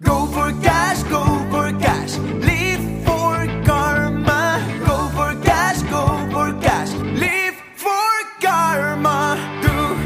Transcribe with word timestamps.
Go 0.00 0.26
for 0.26 0.52
cash, 0.62 1.02
go 1.10 1.24
for 1.50 1.72
cash. 1.80 2.16
Live 2.18 3.04
for 3.04 3.34
karma. 3.64 4.62
Go 4.86 5.08
for 5.08 5.34
cash, 5.42 5.82
go 5.90 6.06
for 6.30 6.52
cash. 6.62 6.92
Live 7.18 7.56
for 7.74 8.12
karma. 8.40 9.34
Do, 9.60 9.98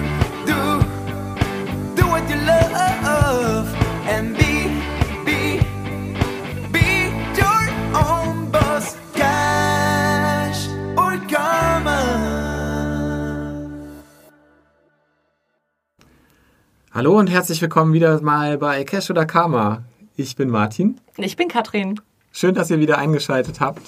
do, 0.48 0.80
do 1.94 2.08
what 2.08 2.24
you 2.30 2.36
love. 2.36 3.68
And 4.08 4.34
be, 4.34 4.72
be, 5.26 5.60
be 6.72 7.12
your 7.36 7.62
own 7.94 8.50
boss. 8.50 8.96
Cash 9.14 10.68
or 10.96 11.18
karma. 11.28 12.32
Hallo 16.94 17.18
und 17.18 17.30
herzlich 17.30 17.60
willkommen 17.60 17.92
wieder 17.92 18.20
mal 18.22 18.56
bei 18.56 18.84
Cash 18.84 19.10
oder 19.10 19.26
Karma. 19.26 19.82
Ich 20.16 20.36
bin 20.36 20.50
Martin. 20.50 21.00
Ich 21.16 21.36
bin 21.36 21.48
Katrin. 21.48 21.98
Schön, 22.32 22.54
dass 22.54 22.70
ihr 22.70 22.80
wieder 22.80 22.98
eingeschaltet 22.98 23.60
habt. 23.60 23.80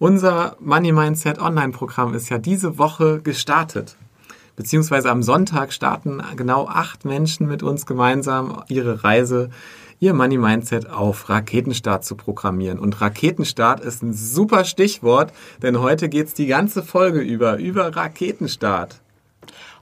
Unser 0.00 0.56
Money 0.58 0.90
Mindset 0.90 1.38
Online-Programm 1.40 2.14
ist 2.14 2.30
ja 2.30 2.38
diese 2.38 2.78
Woche 2.78 3.20
gestartet. 3.20 3.96
Beziehungsweise 4.56 5.08
am 5.08 5.22
Sonntag 5.22 5.72
starten 5.72 6.20
genau 6.36 6.66
acht 6.66 7.04
Menschen 7.04 7.46
mit 7.46 7.62
uns 7.62 7.86
gemeinsam 7.86 8.64
ihre 8.68 9.04
Reise, 9.04 9.50
ihr 10.00 10.14
Money 10.14 10.36
Mindset 10.36 10.90
auf 10.90 11.28
Raketenstart 11.28 12.04
zu 12.04 12.16
programmieren. 12.16 12.80
Und 12.80 13.00
Raketenstart 13.00 13.78
ist 13.78 14.02
ein 14.02 14.12
super 14.12 14.64
Stichwort, 14.64 15.32
denn 15.62 15.80
heute 15.80 16.08
geht's 16.08 16.34
die 16.34 16.46
ganze 16.46 16.82
Folge 16.82 17.20
über, 17.20 17.58
über 17.58 17.94
Raketenstart. 17.94 19.00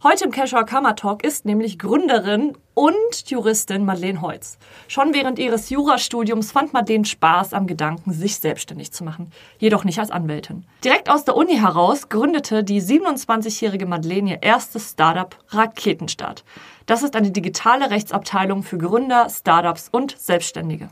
Heute 0.02 0.24
im 0.26 0.30
Casual 0.30 0.66
Karma 0.66 0.92
Talk 0.92 1.24
ist 1.24 1.46
nämlich 1.46 1.78
Gründerin 1.78 2.52
und 2.74 3.30
Juristin 3.30 3.86
Madeleine 3.86 4.20
Heutz. 4.20 4.58
Schon 4.88 5.14
während 5.14 5.38
ihres 5.38 5.70
Jurastudiums 5.70 6.52
fand 6.52 6.74
Madeleine 6.74 7.06
Spaß 7.06 7.54
am 7.54 7.66
Gedanken, 7.66 8.12
sich 8.12 8.36
selbstständig 8.36 8.92
zu 8.92 9.04
machen. 9.04 9.32
Jedoch 9.58 9.84
nicht 9.84 9.98
als 9.98 10.10
Anwältin. 10.10 10.66
Direkt 10.84 11.08
aus 11.08 11.24
der 11.24 11.34
Uni 11.34 11.56
heraus 11.56 12.10
gründete 12.10 12.62
die 12.62 12.82
27-jährige 12.82 13.86
Madeleine 13.86 14.32
ihr 14.32 14.42
erstes 14.42 14.90
Startup 14.90 15.34
Raketenstart. 15.48 16.44
Das 16.84 17.02
ist 17.02 17.16
eine 17.16 17.30
digitale 17.30 17.88
Rechtsabteilung 17.88 18.64
für 18.64 18.76
Gründer, 18.76 19.30
Startups 19.30 19.88
und 19.90 20.14
Selbstständige. 20.18 20.90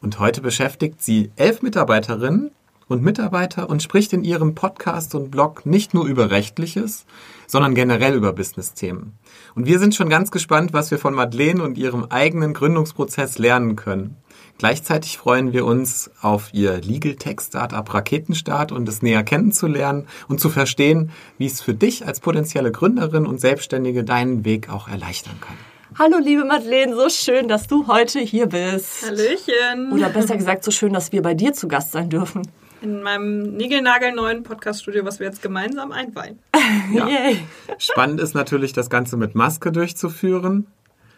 Und 0.00 0.20
heute 0.20 0.40
beschäftigt 0.40 1.02
sie 1.02 1.32
elf 1.34 1.60
Mitarbeiterinnen 1.60 2.52
und 2.88 3.02
Mitarbeiter 3.02 3.68
und 3.68 3.82
spricht 3.82 4.12
in 4.12 4.24
ihrem 4.24 4.54
Podcast 4.54 5.14
und 5.14 5.30
Blog 5.30 5.66
nicht 5.66 5.94
nur 5.94 6.06
über 6.06 6.30
Rechtliches, 6.30 7.06
sondern 7.46 7.74
generell 7.74 8.14
über 8.14 8.32
Business-Themen. 8.32 9.18
Und 9.54 9.66
wir 9.66 9.78
sind 9.78 9.94
schon 9.94 10.08
ganz 10.08 10.30
gespannt, 10.30 10.72
was 10.72 10.90
wir 10.90 10.98
von 10.98 11.14
Madeleine 11.14 11.62
und 11.62 11.78
ihrem 11.78 12.06
eigenen 12.10 12.54
Gründungsprozess 12.54 13.38
lernen 13.38 13.76
können. 13.76 14.16
Gleichzeitig 14.58 15.18
freuen 15.18 15.52
wir 15.52 15.64
uns 15.64 16.10
auf 16.20 16.54
ihr 16.54 16.80
Legal 16.80 17.16
Tech 17.16 17.40
Startup 17.40 17.92
Raketenstart 17.92 18.70
und 18.70 18.88
es 18.88 19.02
näher 19.02 19.24
kennenzulernen 19.24 20.06
und 20.28 20.40
zu 20.40 20.48
verstehen, 20.48 21.10
wie 21.38 21.46
es 21.46 21.60
für 21.60 21.74
dich 21.74 22.06
als 22.06 22.20
potenzielle 22.20 22.70
Gründerin 22.70 23.26
und 23.26 23.40
Selbstständige 23.40 24.04
deinen 24.04 24.44
Weg 24.44 24.70
auch 24.70 24.88
erleichtern 24.88 25.40
kann. 25.40 25.56
Hallo 25.96 26.18
liebe 26.18 26.44
Madeleine, 26.44 26.94
so 26.94 27.08
schön, 27.08 27.46
dass 27.46 27.66
du 27.68 27.86
heute 27.86 28.18
hier 28.20 28.46
bist. 28.46 29.06
Hallöchen. 29.06 29.92
Oder 29.92 30.08
besser 30.08 30.36
gesagt, 30.36 30.64
so 30.64 30.70
schön, 30.70 30.92
dass 30.92 31.12
wir 31.12 31.22
bei 31.22 31.34
dir 31.34 31.52
zu 31.52 31.68
Gast 31.68 31.92
sein 31.92 32.10
dürfen. 32.10 32.42
In 32.84 33.02
meinem 33.02 33.56
niegelnagelneuen 33.56 34.42
Podcaststudio, 34.42 35.06
was 35.06 35.18
wir 35.18 35.26
jetzt 35.26 35.40
gemeinsam 35.40 35.90
einweihen. 35.90 36.38
Ja. 36.92 37.08
Yay. 37.08 37.38
Spannend 37.78 38.20
ist 38.20 38.34
natürlich, 38.34 38.72
das 38.74 38.90
Ganze 38.90 39.16
mit 39.16 39.34
Maske 39.34 39.72
durchzuführen, 39.72 40.66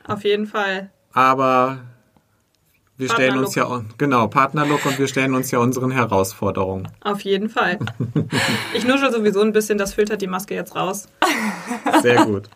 Auf 0.06 0.22
jeden 0.24 0.46
Fall. 0.46 0.90
aber 1.12 1.78
wir 2.96 3.08
stellen 3.08 3.38
uns 3.38 3.54
ja, 3.56 3.84
genau, 3.98 4.28
Partnerlook 4.28 4.84
und 4.86 4.98
wir 4.98 5.08
stellen 5.08 5.34
uns 5.34 5.50
ja 5.50 5.58
unseren 5.58 5.90
Herausforderungen. 5.90 6.88
Auf 7.00 7.22
jeden 7.22 7.48
Fall. 7.48 7.78
Ich 8.74 8.86
nuschel 8.86 9.12
sowieso 9.12 9.40
ein 9.40 9.52
bisschen, 9.52 9.76
das 9.76 9.94
filtert 9.94 10.22
die 10.22 10.26
Maske 10.28 10.54
jetzt 10.54 10.76
raus. 10.76 11.08
Sehr 12.02 12.24
gut. 12.24 12.48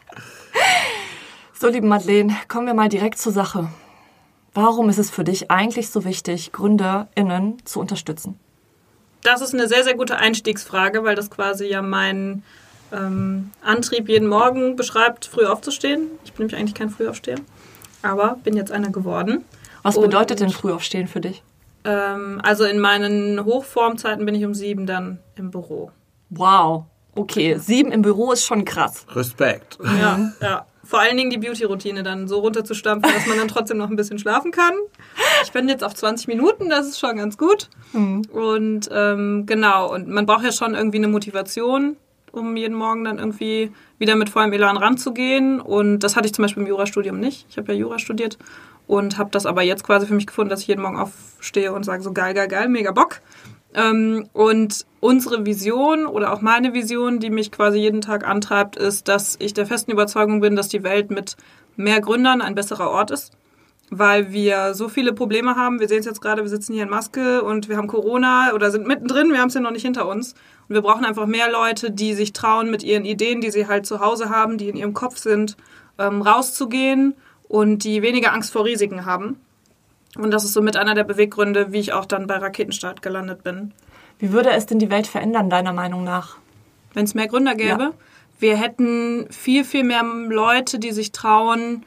So, 1.53 1.69
liebe 1.69 1.87
Madeleine, 1.87 2.37
kommen 2.49 2.67
wir 2.67 2.75
mal 2.75 2.89
direkt 2.89 3.19
zur 3.19 3.33
Sache. 3.33 3.69
Warum 4.55 4.89
ist 4.89 4.99
es 4.99 5.11
für 5.11 5.25
dich 5.25 5.51
eigentlich 5.51 5.91
so 5.91 6.05
wichtig, 6.05 6.53
GründerInnen 6.53 7.65
zu 7.65 7.81
unterstützen? 7.81 8.39
Das 9.23 9.41
ist 9.41 9.53
eine 9.55 9.69
sehr, 9.69 9.85
sehr 9.85 9.95
gute 9.95 10.17
Einstiegsfrage, 10.17 11.05
weil 11.05 11.15
das 11.15 11.31
quasi 11.31 11.67
ja 11.67 11.83
meinen 11.83 12.43
ähm, 12.93 13.51
Antrieb 13.63 14.09
jeden 14.09 14.29
Morgen 14.29 14.77
beschreibt, 14.77 15.27
früh 15.27 15.47
aufzustehen. 15.47 16.07
Ich 16.25 16.33
bin 16.33 16.47
nämlich 16.47 16.59
eigentlich 16.61 16.75
kein 16.75 16.91
Frühaufsteher, 16.91 17.39
aber 18.03 18.39
bin 18.43 18.57
jetzt 18.57 18.73
einer 18.73 18.91
geworden. 18.91 19.45
Was 19.83 19.97
Und- 19.97 20.05
bedeutet 20.05 20.41
denn 20.41 20.51
Frühaufstehen 20.51 21.07
für 21.09 21.21
dich? 21.21 21.43
Ähm, 21.85 22.41
also 22.43 22.65
in 22.65 22.79
meinen 22.79 23.45
Hochformzeiten 23.45 24.27
bin 24.27 24.35
ich 24.35 24.45
um 24.45 24.55
sieben 24.55 24.87
dann 24.87 25.19
im 25.37 25.51
Büro. 25.51 25.91
Wow. 26.31 26.85
Okay, 27.15 27.57
sieben 27.59 27.91
im 27.91 28.03
Büro 28.03 28.33
ist 28.33 28.45
schon 28.45 28.65
krass. 28.65 29.07
Respekt. 29.15 29.79
Ja, 29.83 30.33
ja. 30.43 30.67
Vor 30.91 30.99
allen 30.99 31.17
Dingen 31.17 31.31
die 31.31 31.39
Beauty-Routine 31.39 32.03
dann 32.03 32.27
so 32.27 32.41
runterzustampfen, 32.41 33.15
dass 33.15 33.25
man 33.29 33.39
dann 33.39 33.47
trotzdem 33.47 33.77
noch 33.77 33.89
ein 33.91 33.95
bisschen 33.95 34.19
schlafen 34.19 34.51
kann. 34.51 34.73
Ich 35.45 35.53
bin 35.53 35.69
jetzt 35.69 35.85
auf 35.85 35.95
20 35.95 36.27
Minuten, 36.27 36.69
das 36.69 36.89
ist 36.89 36.99
schon 36.99 37.17
ganz 37.17 37.39
gut. 37.39 37.69
Und 38.33 38.89
ähm, 38.93 39.47
genau, 39.47 39.95
und 39.95 40.09
man 40.09 40.27
braucht 40.27 40.45
ja 40.45 40.51
schon 40.51 40.75
irgendwie 40.75 40.99
eine 40.99 41.07
Motivation, 41.07 41.97
um 42.33 42.57
jeden 42.57 42.75
Morgen 42.75 43.05
dann 43.05 43.21
irgendwie 43.21 43.71
wieder 44.01 44.17
mit 44.17 44.31
vollem 44.31 44.53
Elan 44.53 44.77
ranzugehen. 44.77 45.61
Und 45.61 46.01
das 46.01 46.17
hatte 46.17 46.27
ich 46.27 46.35
zum 46.35 46.43
Beispiel 46.43 46.65
im 46.65 46.69
Jurastudium 46.69 47.21
nicht. 47.21 47.47
Ich 47.49 47.57
habe 47.57 47.73
ja 47.73 47.79
Jura 47.79 48.01
studiert 48.01 48.37
und 48.89 49.17
habe 49.17 49.31
das 49.31 49.47
aber 49.47 49.63
jetzt 49.63 49.85
quasi 49.85 50.09
für 50.09 50.15
mich 50.15 50.27
gefunden, 50.27 50.51
dass 50.51 50.63
ich 50.63 50.67
jeden 50.67 50.83
Morgen 50.83 50.99
aufstehe 50.99 51.73
und 51.73 51.85
sage 51.85 52.03
so 52.03 52.13
geil, 52.13 52.35
geil, 52.35 52.49
geil, 52.49 52.69
mega 52.69 52.91
Bock. 52.91 53.21
Ähm, 53.75 54.29
und 54.33 54.87
unsere 55.01 55.47
Vision 55.47 56.07
oder 56.07 56.33
auch 56.33 56.41
meine 56.41 56.75
Vision, 56.75 57.21
die 57.21 57.31
mich 57.31 57.53
quasi 57.53 57.79
jeden 57.79 58.01
Tag 58.01 58.27
antreibt, 58.27 58.77
ist, 58.77 59.09
dass 59.09 59.37
ich 59.39 59.55
der 59.55 59.67
festen 59.67 59.93
Überzeugung 59.93 60.41
bin, 60.41 60.57
dass 60.57 60.69
die 60.69 60.83
Welt 60.83 61.11
mit 61.11 61.37
mehr 61.77 62.01
Gründern 62.01 62.43
ein 62.43 62.55
besserer 62.55 62.91
Ort 62.91 63.11
ist. 63.11 63.33
Weil 63.93 64.33
wir 64.33 64.75
so 64.75 64.89
viele 64.89 65.13
Probleme 65.13 65.57
haben. 65.57 65.81
Wir 65.81 65.89
sehen 65.89 65.99
es 65.99 66.07
jetzt 66.07 66.21
gerade, 66.21 66.43
wir 66.43 66.49
sitzen 66.49 66.75
hier 66.75 66.85
in 66.85 66.91
Maske 66.91 67.43
und 67.43 67.69
wir 67.69 67.77
haben 67.77 67.89
Corona 67.89 68.53
oder 68.55 68.71
sind 68.71 68.87
mittendrin, 68.87 69.33
wir 69.33 69.41
haben 69.41 69.49
es 69.49 69.55
ja 69.55 69.61
noch 69.61 69.73
nicht 69.73 69.83
hinter 69.85 70.07
uns. 70.07 70.35
Und 70.69 70.75
wir 70.75 70.83
brauchen 70.83 71.05
einfach 71.05 71.27
mehr 71.27 71.51
Leute, 71.51 71.91
die 71.91 72.15
sich 72.15 72.33
trauen, 72.33 72.71
mit 72.71 72.85
ihren 72.85 73.05
Ideen, 73.05 73.41
die 73.41 73.51
sie 73.51 73.67
halt 73.67 73.87
zu 73.87 74.01
Hause 74.01 74.31
haben, 74.31 74.59
die 74.59 74.69
in 74.69 74.77
ihrem 74.77 74.95
Kopf 74.95 75.17
sind, 75.17 75.57
ähm, 75.99 76.23
rauszugehen 76.23 77.15
und 77.49 77.83
die 77.83 78.03
weniger 78.03 78.33
Angst 78.33 78.53
vor 78.53 78.65
Risiken 78.65 79.07
haben. 79.07 79.41
Und 80.19 80.31
das 80.33 80.45
ist 80.45 80.53
somit 80.53 80.77
einer 80.77 80.95
der 80.95 81.05
Beweggründe, 81.05 81.73
wie 81.73 81.79
ich 81.79 81.93
auch 81.93 82.05
dann 82.05 82.27
bei 82.27 82.37
Raketenstart 82.37 83.03
gelandet 83.03 83.43
bin. 83.45 83.73
Wie 84.19 84.33
würde 84.33 84.51
es 84.51 84.67
denn 84.67 84.79
die 84.79 84.91
Welt 84.91 85.07
verändern, 85.07 85.49
deiner 85.51 85.73
Meinung 85.73 86.05
nach? 86.05 86.37
Wenn 86.95 87.05
es 87.05 87.15
mehr 87.15 87.29
Gründer 87.29 87.55
gäbe, 87.55 87.83
Ja. 87.83 87.93
wir 88.39 88.57
hätten 88.57 89.27
viel, 89.31 89.65
viel 89.65 89.85
mehr 89.85 90.03
Leute, 90.03 90.79
die 90.79 90.91
sich 90.93 91.13
trauen, 91.13 91.85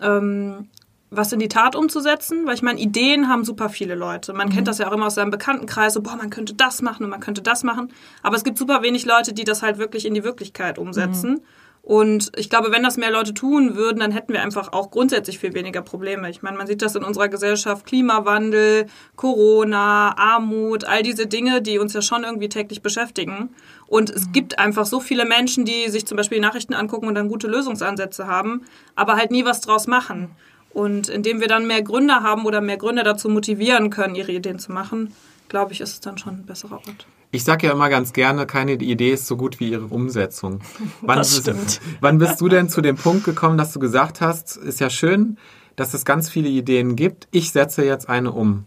ähm, 0.00 0.68
was 1.10 1.32
in 1.32 1.38
die 1.38 1.48
Tat 1.48 1.76
umzusetzen, 1.76 2.46
weil 2.46 2.54
ich 2.54 2.62
meine, 2.62 2.80
Ideen 2.80 3.28
haben 3.28 3.44
super 3.44 3.68
viele 3.68 3.94
Leute. 3.94 4.32
Man 4.32 4.48
kennt 4.50 4.66
das 4.66 4.78
ja 4.78 4.88
auch 4.88 4.92
immer 4.92 5.06
aus 5.06 5.14
seinem 5.14 5.30
Bekanntenkreis, 5.30 5.94
so, 5.94 6.02
boah, 6.02 6.16
man 6.16 6.30
könnte 6.30 6.54
das 6.54 6.82
machen 6.82 7.04
und 7.04 7.10
man 7.10 7.20
könnte 7.20 7.42
das 7.42 7.62
machen. 7.62 7.92
Aber 8.22 8.36
es 8.36 8.42
gibt 8.42 8.58
super 8.58 8.82
wenig 8.82 9.06
Leute, 9.06 9.32
die 9.32 9.44
das 9.44 9.62
halt 9.62 9.78
wirklich 9.78 10.04
in 10.04 10.14
die 10.14 10.24
Wirklichkeit 10.24 10.78
umsetzen. 10.78 11.42
Und 11.86 12.32
ich 12.34 12.50
glaube, 12.50 12.72
wenn 12.72 12.82
das 12.82 12.96
mehr 12.96 13.12
Leute 13.12 13.32
tun 13.32 13.76
würden, 13.76 14.00
dann 14.00 14.10
hätten 14.10 14.32
wir 14.32 14.42
einfach 14.42 14.72
auch 14.72 14.90
grundsätzlich 14.90 15.38
viel 15.38 15.54
weniger 15.54 15.82
Probleme. 15.82 16.28
Ich 16.28 16.42
meine, 16.42 16.56
man 16.56 16.66
sieht 16.66 16.82
das 16.82 16.96
in 16.96 17.04
unserer 17.04 17.28
Gesellschaft, 17.28 17.86
Klimawandel, 17.86 18.86
Corona, 19.14 20.12
Armut, 20.18 20.84
all 20.84 21.04
diese 21.04 21.28
Dinge, 21.28 21.62
die 21.62 21.78
uns 21.78 21.92
ja 21.92 22.02
schon 22.02 22.24
irgendwie 22.24 22.48
täglich 22.48 22.82
beschäftigen. 22.82 23.50
Und 23.86 24.10
es 24.10 24.32
gibt 24.32 24.58
einfach 24.58 24.84
so 24.84 24.98
viele 24.98 25.26
Menschen, 25.26 25.64
die 25.64 25.88
sich 25.88 26.06
zum 26.06 26.16
Beispiel 26.16 26.40
Nachrichten 26.40 26.74
angucken 26.74 27.06
und 27.06 27.14
dann 27.14 27.28
gute 27.28 27.46
Lösungsansätze 27.46 28.26
haben, 28.26 28.62
aber 28.96 29.14
halt 29.14 29.30
nie 29.30 29.44
was 29.44 29.60
draus 29.60 29.86
machen. 29.86 30.30
Und 30.70 31.08
indem 31.08 31.40
wir 31.40 31.46
dann 31.46 31.68
mehr 31.68 31.82
Gründer 31.82 32.24
haben 32.24 32.46
oder 32.46 32.60
mehr 32.60 32.78
Gründer 32.78 33.04
dazu 33.04 33.28
motivieren 33.28 33.90
können, 33.90 34.16
ihre 34.16 34.32
Ideen 34.32 34.58
zu 34.58 34.72
machen, 34.72 35.14
glaube 35.48 35.72
ich, 35.72 35.80
ist 35.80 35.92
es 35.92 36.00
dann 36.00 36.18
schon 36.18 36.40
ein 36.40 36.46
besserer 36.46 36.78
Ort. 36.78 37.06
Ich 37.32 37.44
sage 37.44 37.66
ja 37.66 37.72
immer 37.72 37.88
ganz 37.88 38.12
gerne, 38.12 38.46
keine 38.46 38.72
Idee 38.72 39.12
ist 39.12 39.26
so 39.26 39.36
gut 39.36 39.60
wie 39.60 39.70
ihre 39.70 39.86
Umsetzung. 39.86 40.60
Wann, 41.02 41.18
Das 41.18 41.30
bist- 41.30 41.42
stimmt. 41.42 41.80
wann 42.00 42.18
bist 42.18 42.40
du 42.40 42.48
denn 42.48 42.68
zu 42.68 42.80
dem 42.80 42.96
Punkt 42.96 43.24
gekommen, 43.24 43.58
dass 43.58 43.72
du 43.72 43.78
gesagt 43.80 44.20
hast, 44.20 44.56
ist 44.56 44.80
ja 44.80 44.88
schön, 44.90 45.36
dass 45.74 45.92
es 45.92 46.04
ganz 46.04 46.30
viele 46.30 46.48
Ideen 46.48 46.96
gibt. 46.96 47.28
Ich 47.32 47.50
setze 47.52 47.84
jetzt 47.84 48.08
eine 48.08 48.32
um. 48.32 48.64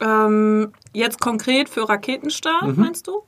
Ähm, 0.00 0.72
jetzt 0.92 1.20
konkret 1.20 1.68
für 1.68 1.88
Raketenstart, 1.88 2.76
meinst 2.76 3.06
du? 3.06 3.22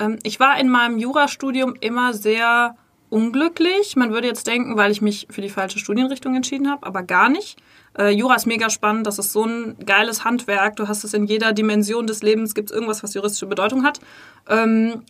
Ähm, 0.00 0.18
ich 0.24 0.40
war 0.40 0.58
in 0.58 0.68
meinem 0.68 0.98
Jurastudium 0.98 1.74
immer 1.80 2.12
sehr 2.12 2.74
unglücklich. 3.08 3.94
Man 3.96 4.10
würde 4.12 4.26
jetzt 4.26 4.46
denken, 4.46 4.76
weil 4.76 4.90
ich 4.90 5.00
mich 5.00 5.28
für 5.30 5.40
die 5.40 5.48
falsche 5.48 5.78
Studienrichtung 5.78 6.34
entschieden 6.34 6.68
habe, 6.70 6.86
aber 6.86 7.02
gar 7.02 7.28
nicht. 7.28 7.58
Äh, 7.96 8.10
Jura 8.10 8.34
ist 8.34 8.46
mega 8.46 8.70
spannend, 8.70 9.06
das 9.06 9.18
ist 9.18 9.32
so 9.32 9.44
ein 9.44 9.76
geiles 9.84 10.24
Handwerk. 10.24 10.76
Du 10.76 10.88
hast 10.88 11.04
es 11.04 11.14
in 11.14 11.26
jeder 11.26 11.52
Dimension 11.52 12.06
des 12.06 12.22
Lebens, 12.22 12.54
gibt 12.54 12.70
es 12.70 12.74
irgendwas, 12.74 13.02
was 13.02 13.14
juristische 13.14 13.46
Bedeutung 13.46 13.84
hat. 13.84 14.00
Ähm, 14.48 15.02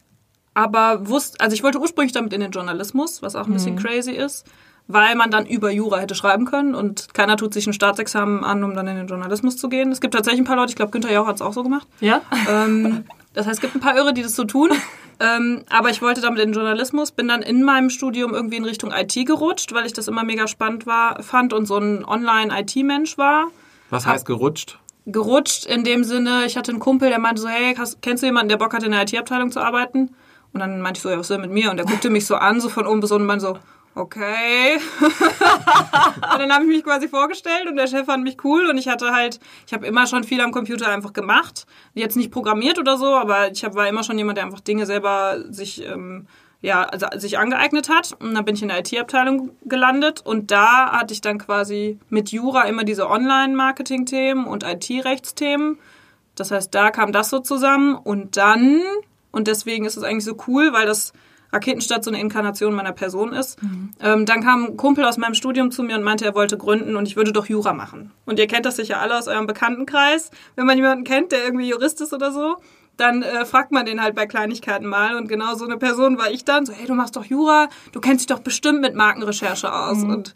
aber 0.54 1.08
wusste, 1.08 1.40
also 1.40 1.54
ich 1.54 1.62
wollte 1.62 1.78
ursprünglich 1.78 2.12
damit 2.12 2.32
in 2.32 2.40
den 2.40 2.50
Journalismus, 2.50 3.22
was 3.22 3.36
auch 3.36 3.46
ein 3.46 3.52
bisschen 3.52 3.76
crazy 3.76 4.10
ist, 4.10 4.44
weil 4.88 5.14
man 5.14 5.30
dann 5.30 5.46
über 5.46 5.70
Jura 5.70 5.98
hätte 5.98 6.16
schreiben 6.16 6.46
können 6.46 6.74
und 6.74 7.14
keiner 7.14 7.36
tut 7.36 7.54
sich 7.54 7.66
ein 7.66 7.72
Staatsexamen 7.72 8.42
an, 8.42 8.64
um 8.64 8.74
dann 8.74 8.88
in 8.88 8.96
den 8.96 9.06
Journalismus 9.06 9.56
zu 9.56 9.68
gehen. 9.68 9.92
Es 9.92 10.00
gibt 10.00 10.14
tatsächlich 10.14 10.40
ein 10.40 10.46
paar 10.46 10.56
Leute, 10.56 10.70
ich 10.70 10.76
glaube, 10.76 10.90
Günther 10.90 11.12
Jauch 11.12 11.26
hat 11.28 11.36
es 11.36 11.42
auch 11.42 11.52
so 11.52 11.62
gemacht. 11.62 11.86
Ja? 12.00 12.22
Ähm, 12.48 13.04
das 13.34 13.46
heißt, 13.46 13.58
es 13.58 13.60
gibt 13.60 13.76
ein 13.76 13.80
paar 13.80 13.96
Irre, 13.96 14.12
die 14.12 14.22
das 14.22 14.34
so 14.34 14.44
tun. 14.44 14.70
Ähm, 15.20 15.64
aber 15.68 15.90
ich 15.90 16.00
wollte 16.00 16.20
damit 16.20 16.40
in 16.40 16.50
den 16.50 16.54
Journalismus, 16.54 17.10
bin 17.10 17.28
dann 17.28 17.42
in 17.42 17.64
meinem 17.64 17.90
Studium 17.90 18.34
irgendwie 18.34 18.56
in 18.56 18.64
Richtung 18.64 18.92
IT 18.92 19.14
gerutscht, 19.26 19.72
weil 19.72 19.84
ich 19.84 19.92
das 19.92 20.06
immer 20.06 20.22
mega 20.22 20.46
spannend 20.46 20.86
war, 20.86 21.22
fand 21.22 21.52
und 21.52 21.66
so 21.66 21.78
ein 21.78 22.04
Online-IT-Mensch 22.04 23.18
war. 23.18 23.46
Was 23.90 24.06
heißt 24.06 24.26
gerutscht? 24.26 24.78
Gerutscht 25.06 25.66
in 25.66 25.84
dem 25.84 26.04
Sinne, 26.04 26.44
ich 26.46 26.56
hatte 26.56 26.70
einen 26.70 26.80
Kumpel, 26.80 27.08
der 27.08 27.18
meinte 27.18 27.40
so, 27.40 27.48
hey, 27.48 27.74
kennst 28.00 28.22
du 28.22 28.26
jemanden, 28.26 28.50
der 28.50 28.58
Bock 28.58 28.74
hat, 28.74 28.82
in 28.82 28.92
der 28.92 29.02
IT-Abteilung 29.02 29.50
zu 29.50 29.60
arbeiten? 29.60 30.14
Und 30.52 30.60
dann 30.60 30.80
meinte 30.80 30.98
ich 30.98 31.02
so, 31.02 31.10
ja, 31.10 31.18
was 31.18 31.30
will 31.30 31.38
mit 31.38 31.50
mir? 31.50 31.70
Und 31.70 31.78
der 31.78 31.86
guckte 31.86 32.10
mich 32.10 32.26
so 32.26 32.36
an, 32.36 32.60
so 32.60 32.68
von 32.68 32.86
oben 32.86 33.00
bis 33.00 33.10
unten 33.10 33.22
und 33.22 33.26
meinte 33.26 33.46
so, 33.46 33.58
okay. 33.98 34.78
und 35.00 36.38
dann 36.38 36.52
habe 36.52 36.64
ich 36.64 36.68
mich 36.68 36.84
quasi 36.84 37.08
vorgestellt 37.08 37.66
und 37.68 37.76
der 37.76 37.86
Chef 37.86 38.06
fand 38.06 38.22
mich 38.22 38.36
cool 38.44 38.66
und 38.66 38.78
ich 38.78 38.88
hatte 38.88 39.12
halt, 39.12 39.40
ich 39.66 39.72
habe 39.72 39.86
immer 39.86 40.06
schon 40.06 40.24
viel 40.24 40.40
am 40.40 40.52
Computer 40.52 40.88
einfach 40.88 41.12
gemacht. 41.12 41.66
Jetzt 41.94 42.16
nicht 42.16 42.30
programmiert 42.30 42.78
oder 42.78 42.96
so, 42.96 43.16
aber 43.16 43.50
ich 43.50 43.64
hab, 43.64 43.74
war 43.74 43.88
immer 43.88 44.04
schon 44.04 44.18
jemand, 44.18 44.38
der 44.38 44.44
einfach 44.44 44.60
Dinge 44.60 44.86
selber 44.86 45.44
sich, 45.50 45.84
ähm, 45.84 46.26
ja, 46.60 46.84
also 46.84 47.06
sich 47.16 47.38
angeeignet 47.38 47.88
hat. 47.88 48.16
Und 48.18 48.34
dann 48.34 48.44
bin 48.44 48.54
ich 48.54 48.62
in 48.62 48.68
der 48.68 48.78
IT-Abteilung 48.78 49.50
gelandet 49.64 50.22
und 50.24 50.50
da 50.50 50.92
hatte 50.92 51.12
ich 51.12 51.20
dann 51.20 51.38
quasi 51.38 51.98
mit 52.08 52.30
Jura 52.30 52.62
immer 52.62 52.84
diese 52.84 53.08
Online-Marketing-Themen 53.08 54.46
und 54.46 54.64
IT-Rechtsthemen. 54.64 55.78
Das 56.34 56.50
heißt, 56.52 56.74
da 56.74 56.90
kam 56.90 57.12
das 57.12 57.30
so 57.30 57.40
zusammen 57.40 57.96
und 57.96 58.36
dann, 58.36 58.80
und 59.32 59.48
deswegen 59.48 59.84
ist 59.84 59.96
es 59.96 60.04
eigentlich 60.04 60.24
so 60.24 60.36
cool, 60.46 60.72
weil 60.72 60.86
das 60.86 61.12
Raketenstadt 61.52 62.04
so 62.04 62.10
eine 62.10 62.20
Inkarnation 62.20 62.74
meiner 62.74 62.92
Person 62.92 63.32
ist. 63.32 63.58
Ähm, 64.00 64.26
dann 64.26 64.42
kam 64.42 64.64
ein 64.64 64.76
Kumpel 64.76 65.04
aus 65.04 65.16
meinem 65.16 65.34
Studium 65.34 65.70
zu 65.70 65.82
mir 65.82 65.96
und 65.96 66.02
meinte, 66.02 66.24
er 66.24 66.34
wollte 66.34 66.58
gründen 66.58 66.96
und 66.96 67.06
ich 67.06 67.16
würde 67.16 67.32
doch 67.32 67.46
Jura 67.46 67.72
machen. 67.72 68.10
Und 68.26 68.38
ihr 68.38 68.46
kennt 68.46 68.66
das 68.66 68.76
sicher 68.76 69.00
alle 69.00 69.16
aus 69.16 69.28
eurem 69.28 69.46
Bekanntenkreis. 69.46 70.30
Wenn 70.56 70.66
man 70.66 70.76
jemanden 70.76 71.04
kennt, 71.04 71.32
der 71.32 71.44
irgendwie 71.44 71.68
Jurist 71.68 72.00
ist 72.00 72.12
oder 72.12 72.32
so, 72.32 72.56
dann 72.96 73.22
äh, 73.22 73.44
fragt 73.44 73.72
man 73.72 73.86
den 73.86 74.02
halt 74.02 74.14
bei 74.14 74.26
Kleinigkeiten 74.26 74.86
mal. 74.86 75.16
Und 75.16 75.28
genau 75.28 75.54
so 75.54 75.64
eine 75.64 75.78
Person 75.78 76.18
war 76.18 76.30
ich 76.30 76.44
dann. 76.44 76.66
So, 76.66 76.72
hey, 76.72 76.86
du 76.86 76.94
machst 76.94 77.16
doch 77.16 77.24
Jura, 77.24 77.68
du 77.92 78.00
kennst 78.00 78.28
dich 78.28 78.34
doch 78.34 78.42
bestimmt 78.42 78.80
mit 78.80 78.94
Markenrecherche 78.94 79.72
aus. 79.72 80.02
Und 80.02 80.34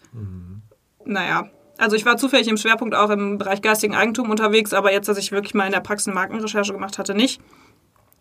naja, 1.05 1.50
also 1.79 1.97
ich 1.97 2.06
war 2.06 2.17
zufällig 2.17 2.49
im 2.49 2.56
Schwerpunkt 2.56 2.94
auch 2.94 3.11
im 3.11 3.38
Bereich 3.38 3.61
geistigen 3.61 3.94
Eigentum 3.94 4.31
unterwegs, 4.31 4.73
aber 4.73 4.93
jetzt, 4.93 5.09
dass 5.09 5.19
ich 5.19 5.32
wirklich 5.32 5.55
mal 5.55 5.67
in 5.67 5.73
der 5.73 5.81
Praxis 5.81 6.09
eine 6.09 6.14
Markenrecherche 6.14 6.73
gemacht 6.73 6.99
hatte, 6.99 7.14
nicht. 7.14 7.41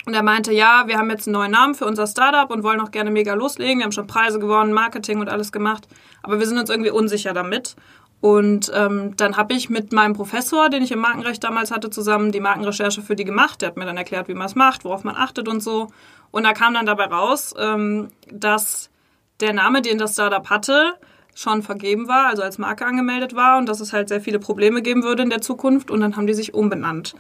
Und 0.06 0.14
er 0.14 0.24
meinte, 0.24 0.52
ja, 0.52 0.84
wir 0.88 0.98
haben 0.98 1.10
jetzt 1.10 1.28
einen 1.28 1.34
neuen 1.34 1.52
Namen 1.52 1.76
für 1.76 1.86
unser 1.86 2.08
Startup 2.08 2.50
und 2.50 2.64
wollen 2.64 2.82
auch 2.82 2.92
gerne 2.92 3.12
mega 3.12 3.34
loslegen. 3.34 3.80
Wir 3.80 3.84
haben 3.84 3.92
schon 3.92 4.08
Preise 4.08 4.40
gewonnen, 4.40 4.74
Marketing 4.74 5.20
und 5.20 5.30
alles 5.30 5.52
gemacht, 5.52 5.88
aber 6.24 6.40
wir 6.40 6.48
sind 6.48 6.58
uns 6.58 6.70
irgendwie 6.70 6.92
unsicher 6.92 7.34
damit. 7.34 7.76
Und 8.20 8.72
ähm, 8.76 9.16
dann 9.18 9.36
habe 9.36 9.56
ich 9.56 9.70
mit 9.70 9.92
meinem 9.92 10.14
Professor, 10.14 10.70
den 10.70 10.84
ich 10.84 10.92
im 10.92 11.00
Markenrecht 11.00 11.44
damals 11.44 11.72
hatte, 11.72 11.90
zusammen 11.90 12.32
die 12.32 12.40
Markenrecherche 12.40 13.02
für 13.02 13.16
die 13.16 13.26
gemacht. 13.26 13.62
Der 13.62 13.70
hat 13.70 13.78
mir 13.78 13.86
dann 13.86 13.98
erklärt, 13.98 14.28
wie 14.28 14.36
man 14.36 14.46
es 14.46 14.54
macht, 14.54 14.86
worauf 14.86 15.04
man 15.04 15.16
achtet 15.16 15.48
und 15.48 15.62
so. 15.62 15.88
Und 16.30 16.44
da 16.44 16.54
kam 16.54 16.76
dann 16.76 16.86
dabei 16.86 17.06
raus, 17.06 17.56
ähm, 17.58 18.10
dass 18.32 18.92
der 19.40 19.54
Name, 19.54 19.82
den 19.82 19.98
das 19.98 20.14
Startup 20.14 20.48
hatte, 20.52 20.94
schon 21.34 21.64
vergeben 21.64 22.08
war, 22.08 22.28
also 22.28 22.44
als 22.44 22.60
Marke 22.60 22.86
angemeldet 22.86 23.36
war 23.36 23.58
und 23.58 23.68
dass 23.68 23.80
es 23.80 23.92
halt 23.92 24.10
sehr 24.10 24.22
viele 24.22 24.38
Probleme 24.38 24.84
geben 24.84 25.02
würde 25.02 25.24
in 25.24 25.30
der 25.30 25.42
Zukunft 25.42 25.90
und 25.90 26.02
dann 26.02 26.16
haben 26.16 26.28
die 26.28 26.34
sich 26.34 26.54
umbenannt. 26.54 27.16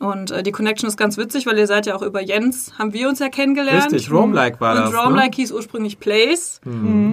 Und 0.00 0.30
äh, 0.30 0.42
die 0.42 0.52
Connection 0.52 0.88
ist 0.88 0.96
ganz 0.96 1.16
witzig, 1.16 1.46
weil 1.46 1.58
ihr 1.58 1.66
seid 1.66 1.86
ja 1.86 1.96
auch 1.96 2.02
über 2.02 2.20
Jens, 2.20 2.72
haben 2.78 2.92
wir 2.92 3.08
uns 3.08 3.18
ja 3.18 3.28
kennengelernt. 3.28 3.92
Richtig, 3.92 4.10
Roamlike 4.10 4.60
war 4.60 4.76
und 4.76 4.92
das. 4.92 4.94
Roamlike 4.94 5.30
ne? 5.30 5.36
hieß 5.36 5.52
ursprünglich 5.52 5.98
Place. 5.98 6.60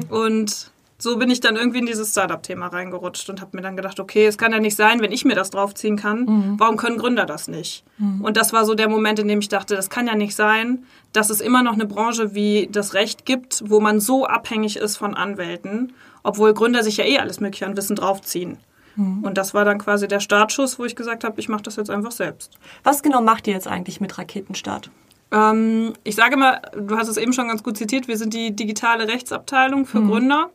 Und 0.10 0.72
so 0.98 1.18
bin 1.18 1.30
ich 1.30 1.42
dann 1.42 1.56
irgendwie 1.56 1.80
in 1.80 1.86
dieses 1.86 2.12
Startup-Thema 2.12 2.68
reingerutscht 2.68 3.30
und 3.30 3.42
habe 3.42 3.58
mir 3.58 3.62
dann 3.62 3.76
gedacht, 3.76 4.00
okay, 4.00 4.26
es 4.26 4.38
kann 4.38 4.54
ja 4.54 4.60
nicht 4.60 4.76
sein, 4.76 5.02
wenn 5.02 5.12
ich 5.12 5.26
mir 5.26 5.36
das 5.36 5.50
draufziehen 5.50 5.98
kann, 5.98 6.56
warum 6.58 6.78
können 6.78 6.98
Gründer 6.98 7.26
das 7.26 7.48
nicht? 7.48 7.84
Und 8.22 8.38
das 8.38 8.54
war 8.54 8.66
so 8.66 8.76
der 8.76 8.88
Moment, 8.88 9.20
in 9.20 9.28
dem 9.28 9.40
ich 9.40 9.50
dachte, 9.50 9.76
das 9.76 9.90
kann 9.90 10.08
ja 10.08 10.16
nicht 10.16 10.36
sein, 10.36 10.86
dass 11.12 11.30
es 11.30 11.42
immer 11.42 11.64
noch 11.64 11.74
eine 11.74 11.86
Branche 11.86 12.34
wie 12.34 12.70
das 12.72 12.94
Recht 12.94 13.26
gibt, 13.26 13.64
wo 13.68 13.80
man 13.80 14.00
so 14.00 14.26
abhängig 14.26 14.78
ist 14.78 14.96
von 14.96 15.16
Anwälten, 15.16 15.94
obwohl 16.24 16.54
Gründer 16.54 16.82
sich 16.82 16.98
ja 16.98 17.06
eh 17.06 17.20
alles 17.20 17.40
Mögliche 17.40 17.66
an 17.66 17.76
Wissen 17.78 17.98
draufziehen. 17.98 18.58
Und 18.98 19.38
das 19.38 19.54
war 19.54 19.66
dann 19.66 19.78
quasi 19.78 20.08
der 20.08 20.20
Startschuss, 20.20 20.80
wo 20.80 20.86
ich 20.86 20.96
gesagt 20.96 21.24
habe, 21.24 21.40
ich 21.40 21.50
mache 21.50 21.64
das 21.64 21.76
jetzt 21.76 21.90
einfach 21.90 22.12
selbst. 22.12 22.58
Was 22.84 23.04
genau 23.04 23.22
macht 23.22 23.48
ihr 23.48 23.54
jetzt 23.54 23.68
eigentlich 23.68 24.00
mit 24.00 24.18
Raketenstart? 24.18 24.90
Ähm, 25.32 25.94
ich 26.04 26.16
sage 26.16 26.38
mal, 26.38 26.62
du 26.78 26.98
hast 26.98 27.08
es 27.08 27.18
eben 27.18 27.34
schon 27.34 27.48
ganz 27.48 27.64
gut 27.64 27.78
zitiert, 27.78 28.08
wir 28.08 28.18
sind 28.18 28.34
die 28.34 28.56
digitale 28.56 29.08
Rechtsabteilung 29.08 29.86
für 29.86 30.02
Gründer. 30.02 30.50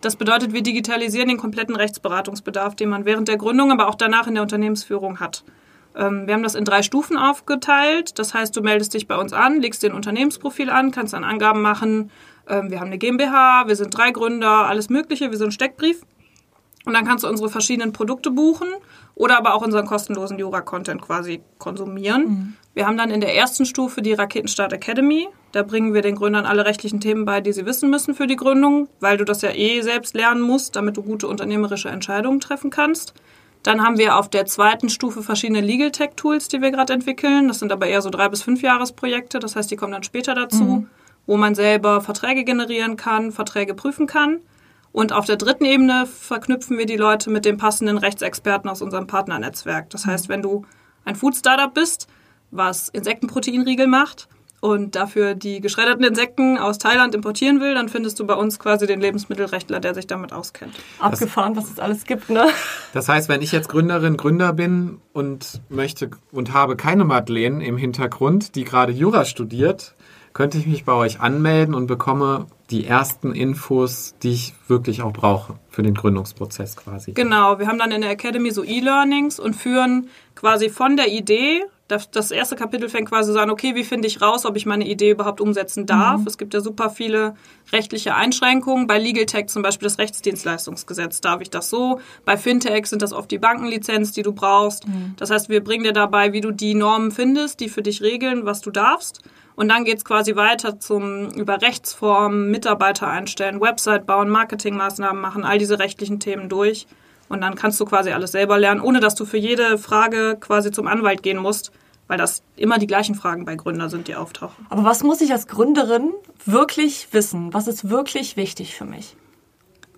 Das 0.00 0.16
bedeutet, 0.16 0.52
wir 0.52 0.62
digitalisieren 0.62 1.28
den 1.28 1.38
kompletten 1.38 1.74
Rechtsberatungsbedarf, 1.74 2.76
den 2.76 2.90
man 2.90 3.06
während 3.06 3.28
der 3.28 3.38
Gründung, 3.38 3.72
aber 3.72 3.88
auch 3.88 3.94
danach 3.94 4.26
in 4.26 4.34
der 4.34 4.42
Unternehmensführung 4.42 5.20
hat. 5.20 5.42
Ähm, 5.96 6.26
wir 6.26 6.34
haben 6.34 6.42
das 6.42 6.54
in 6.54 6.64
drei 6.64 6.82
Stufen 6.82 7.16
aufgeteilt. 7.16 8.18
Das 8.18 8.34
heißt, 8.34 8.54
du 8.54 8.60
meldest 8.60 8.94
dich 8.94 9.08
bei 9.08 9.16
uns 9.16 9.32
an, 9.32 9.60
legst 9.60 9.82
dir 9.82 9.90
ein 9.90 9.96
Unternehmensprofil 9.96 10.70
an, 10.70 10.90
kannst 10.90 11.14
dann 11.14 11.24
Angaben 11.24 11.62
machen. 11.62 12.10
Ähm, 12.48 12.70
wir 12.70 12.80
haben 12.80 12.88
eine 12.88 12.98
GmbH, 12.98 13.66
wir 13.66 13.76
sind 13.76 13.96
drei 13.96 14.10
Gründer, 14.10 14.66
alles 14.66 14.90
Mögliche, 14.90 15.30
wir 15.30 15.38
sind 15.38 15.48
ein 15.48 15.52
Steckbrief. 15.52 16.02
Und 16.86 16.94
dann 16.94 17.04
kannst 17.04 17.24
du 17.24 17.28
unsere 17.28 17.50
verschiedenen 17.50 17.92
Produkte 17.92 18.30
buchen 18.30 18.68
oder 19.16 19.36
aber 19.36 19.54
auch 19.54 19.62
unseren 19.62 19.86
kostenlosen 19.86 20.38
Jura-Content 20.38 21.02
quasi 21.02 21.42
konsumieren. 21.58 22.56
Wir 22.74 22.86
haben 22.86 22.96
dann 22.96 23.10
in 23.10 23.20
der 23.20 23.34
ersten 23.34 23.66
Stufe 23.66 24.02
die 24.02 24.12
Raketenstart 24.12 24.72
Academy. 24.72 25.26
Da 25.50 25.62
bringen 25.62 25.94
wir 25.94 26.02
den 26.02 26.14
Gründern 26.14 26.46
alle 26.46 26.64
rechtlichen 26.64 27.00
Themen 27.00 27.24
bei, 27.24 27.40
die 27.40 27.52
sie 27.52 27.66
wissen 27.66 27.90
müssen 27.90 28.14
für 28.14 28.26
die 28.28 28.36
Gründung, 28.36 28.88
weil 29.00 29.16
du 29.16 29.24
das 29.24 29.42
ja 29.42 29.50
eh 29.50 29.80
selbst 29.80 30.14
lernen 30.14 30.42
musst, 30.42 30.76
damit 30.76 30.96
du 30.96 31.02
gute 31.02 31.26
unternehmerische 31.26 31.88
Entscheidungen 31.88 32.38
treffen 32.38 32.70
kannst. 32.70 33.14
Dann 33.64 33.82
haben 33.82 33.98
wir 33.98 34.16
auf 34.16 34.30
der 34.30 34.46
zweiten 34.46 34.88
Stufe 34.88 35.22
verschiedene 35.24 35.60
Legal 35.60 35.90
Tech 35.90 36.10
Tools, 36.14 36.46
die 36.46 36.62
wir 36.62 36.70
gerade 36.70 36.92
entwickeln. 36.92 37.48
Das 37.48 37.58
sind 37.58 37.72
aber 37.72 37.88
eher 37.88 38.00
so 38.00 38.10
drei 38.10 38.28
bis 38.28 38.42
fünf 38.42 38.62
Jahresprojekte. 38.62 39.40
Das 39.40 39.56
heißt, 39.56 39.68
die 39.72 39.76
kommen 39.76 39.92
dann 39.92 40.04
später 40.04 40.36
dazu, 40.36 40.86
wo 41.26 41.36
man 41.36 41.56
selber 41.56 42.00
Verträge 42.00 42.44
generieren 42.44 42.96
kann, 42.96 43.32
Verträge 43.32 43.74
prüfen 43.74 44.06
kann. 44.06 44.38
Und 44.96 45.12
auf 45.12 45.26
der 45.26 45.36
dritten 45.36 45.66
Ebene 45.66 46.06
verknüpfen 46.06 46.78
wir 46.78 46.86
die 46.86 46.96
Leute 46.96 47.28
mit 47.28 47.44
den 47.44 47.58
passenden 47.58 47.98
Rechtsexperten 47.98 48.70
aus 48.70 48.80
unserem 48.80 49.06
Partnernetzwerk. 49.06 49.90
Das 49.90 50.06
heißt, 50.06 50.30
wenn 50.30 50.40
du 50.40 50.64
ein 51.04 51.16
Food 51.16 51.36
Startup 51.36 51.72
bist, 51.72 52.06
was 52.50 52.88
Insektenproteinriegel 52.88 53.88
macht 53.88 54.26
und 54.62 54.96
dafür 54.96 55.34
die 55.34 55.60
geschredderten 55.60 56.02
Insekten 56.02 56.56
aus 56.56 56.78
Thailand 56.78 57.14
importieren 57.14 57.60
will, 57.60 57.74
dann 57.74 57.90
findest 57.90 58.18
du 58.20 58.26
bei 58.26 58.32
uns 58.32 58.58
quasi 58.58 58.86
den 58.86 59.02
Lebensmittelrechtler, 59.02 59.80
der 59.80 59.92
sich 59.92 60.06
damit 60.06 60.32
auskennt. 60.32 60.72
Abgefahren, 60.98 61.56
was 61.56 61.70
es 61.70 61.78
alles 61.78 62.04
gibt, 62.04 62.30
ne? 62.30 62.46
Das 62.94 63.10
heißt, 63.10 63.28
wenn 63.28 63.42
ich 63.42 63.52
jetzt 63.52 63.68
Gründerin, 63.68 64.16
Gründer 64.16 64.54
bin 64.54 65.02
und 65.12 65.60
möchte 65.68 66.08
und 66.32 66.54
habe 66.54 66.74
keine 66.74 67.04
Madeleine 67.04 67.62
im 67.66 67.76
Hintergrund, 67.76 68.54
die 68.54 68.64
gerade 68.64 68.92
Jura 68.92 69.26
studiert, 69.26 69.94
könnte 70.36 70.58
ich 70.58 70.66
mich 70.66 70.84
bei 70.84 70.92
euch 70.92 71.18
anmelden 71.18 71.74
und 71.74 71.86
bekomme 71.86 72.44
die 72.68 72.86
ersten 72.86 73.32
Infos, 73.34 74.14
die 74.22 74.32
ich 74.32 74.52
wirklich 74.68 75.00
auch 75.00 75.14
brauche 75.14 75.54
für 75.70 75.82
den 75.82 75.94
Gründungsprozess 75.94 76.76
quasi. 76.76 77.12
Genau, 77.12 77.58
wir 77.58 77.68
haben 77.68 77.78
dann 77.78 77.90
in 77.90 78.02
der 78.02 78.10
Academy 78.10 78.50
so 78.50 78.62
E-Learnings 78.62 79.40
und 79.40 79.54
führen 79.54 80.10
quasi 80.34 80.68
von 80.68 80.98
der 80.98 81.10
Idee, 81.10 81.62
das, 81.88 82.10
das 82.10 82.32
erste 82.32 82.54
Kapitel 82.54 82.90
fängt 82.90 83.08
quasi 83.08 83.32
so 83.32 83.38
an, 83.38 83.48
okay, 83.48 83.74
wie 83.76 83.84
finde 83.84 84.08
ich 84.08 84.20
raus, 84.20 84.44
ob 84.44 84.56
ich 84.56 84.66
meine 84.66 84.86
Idee 84.86 85.12
überhaupt 85.12 85.40
umsetzen 85.40 85.86
darf. 85.86 86.20
Es 86.26 86.36
gibt 86.36 86.52
ja 86.52 86.60
super 86.60 86.90
viele 86.90 87.34
rechtliche 87.72 88.14
Einschränkungen. 88.14 88.86
Bei 88.86 88.98
Legal 88.98 89.24
Tech 89.24 89.46
zum 89.46 89.62
Beispiel 89.62 89.86
das 89.88 89.96
Rechtsdienstleistungsgesetz, 89.96 91.22
darf 91.22 91.40
ich 91.40 91.48
das 91.48 91.70
so? 91.70 92.00
Bei 92.26 92.36
Fintech 92.36 92.88
sind 92.88 93.00
das 93.00 93.14
oft 93.14 93.30
die 93.30 93.38
Bankenlizenz, 93.38 94.12
die 94.12 94.22
du 94.22 94.32
brauchst. 94.32 94.84
Das 95.16 95.30
heißt, 95.30 95.48
wir 95.48 95.64
bringen 95.64 95.84
dir 95.84 95.94
dabei, 95.94 96.34
wie 96.34 96.42
du 96.42 96.50
die 96.50 96.74
Normen 96.74 97.10
findest, 97.10 97.60
die 97.60 97.70
für 97.70 97.82
dich 97.82 98.02
regeln, 98.02 98.44
was 98.44 98.60
du 98.60 98.70
darfst. 98.70 99.22
Und 99.56 99.68
dann 99.68 99.84
geht's 99.84 100.04
quasi 100.04 100.36
weiter 100.36 100.78
zum 100.78 101.30
über 101.30 101.60
Rechtsformen, 101.60 102.50
Mitarbeiter 102.50 103.08
einstellen, 103.08 103.60
Website 103.60 104.06
bauen, 104.06 104.28
Marketingmaßnahmen 104.28 105.20
machen, 105.20 105.44
all 105.44 105.58
diese 105.58 105.78
rechtlichen 105.78 106.20
Themen 106.20 106.48
durch. 106.48 106.86
Und 107.28 107.40
dann 107.40 107.56
kannst 107.56 107.80
du 107.80 107.86
quasi 107.86 108.12
alles 108.12 108.32
selber 108.32 108.58
lernen, 108.58 108.80
ohne 108.80 109.00
dass 109.00 109.14
du 109.14 109.24
für 109.24 109.38
jede 109.38 109.78
Frage 109.78 110.36
quasi 110.38 110.70
zum 110.70 110.86
Anwalt 110.86 111.22
gehen 111.22 111.38
musst, 111.38 111.72
weil 112.06 112.18
das 112.18 112.42
immer 112.54 112.78
die 112.78 112.86
gleichen 112.86 113.14
Fragen 113.14 113.44
bei 113.44 113.56
Gründern 113.56 113.88
sind, 113.88 114.06
die 114.08 114.14
auftauchen. 114.14 114.66
Aber 114.68 114.84
was 114.84 115.02
muss 115.02 115.20
ich 115.20 115.32
als 115.32 115.48
Gründerin 115.48 116.12
wirklich 116.44 117.08
wissen? 117.12 117.52
Was 117.52 117.66
ist 117.66 117.90
wirklich 117.90 118.36
wichtig 118.36 118.76
für 118.76 118.84
mich? 118.84 119.16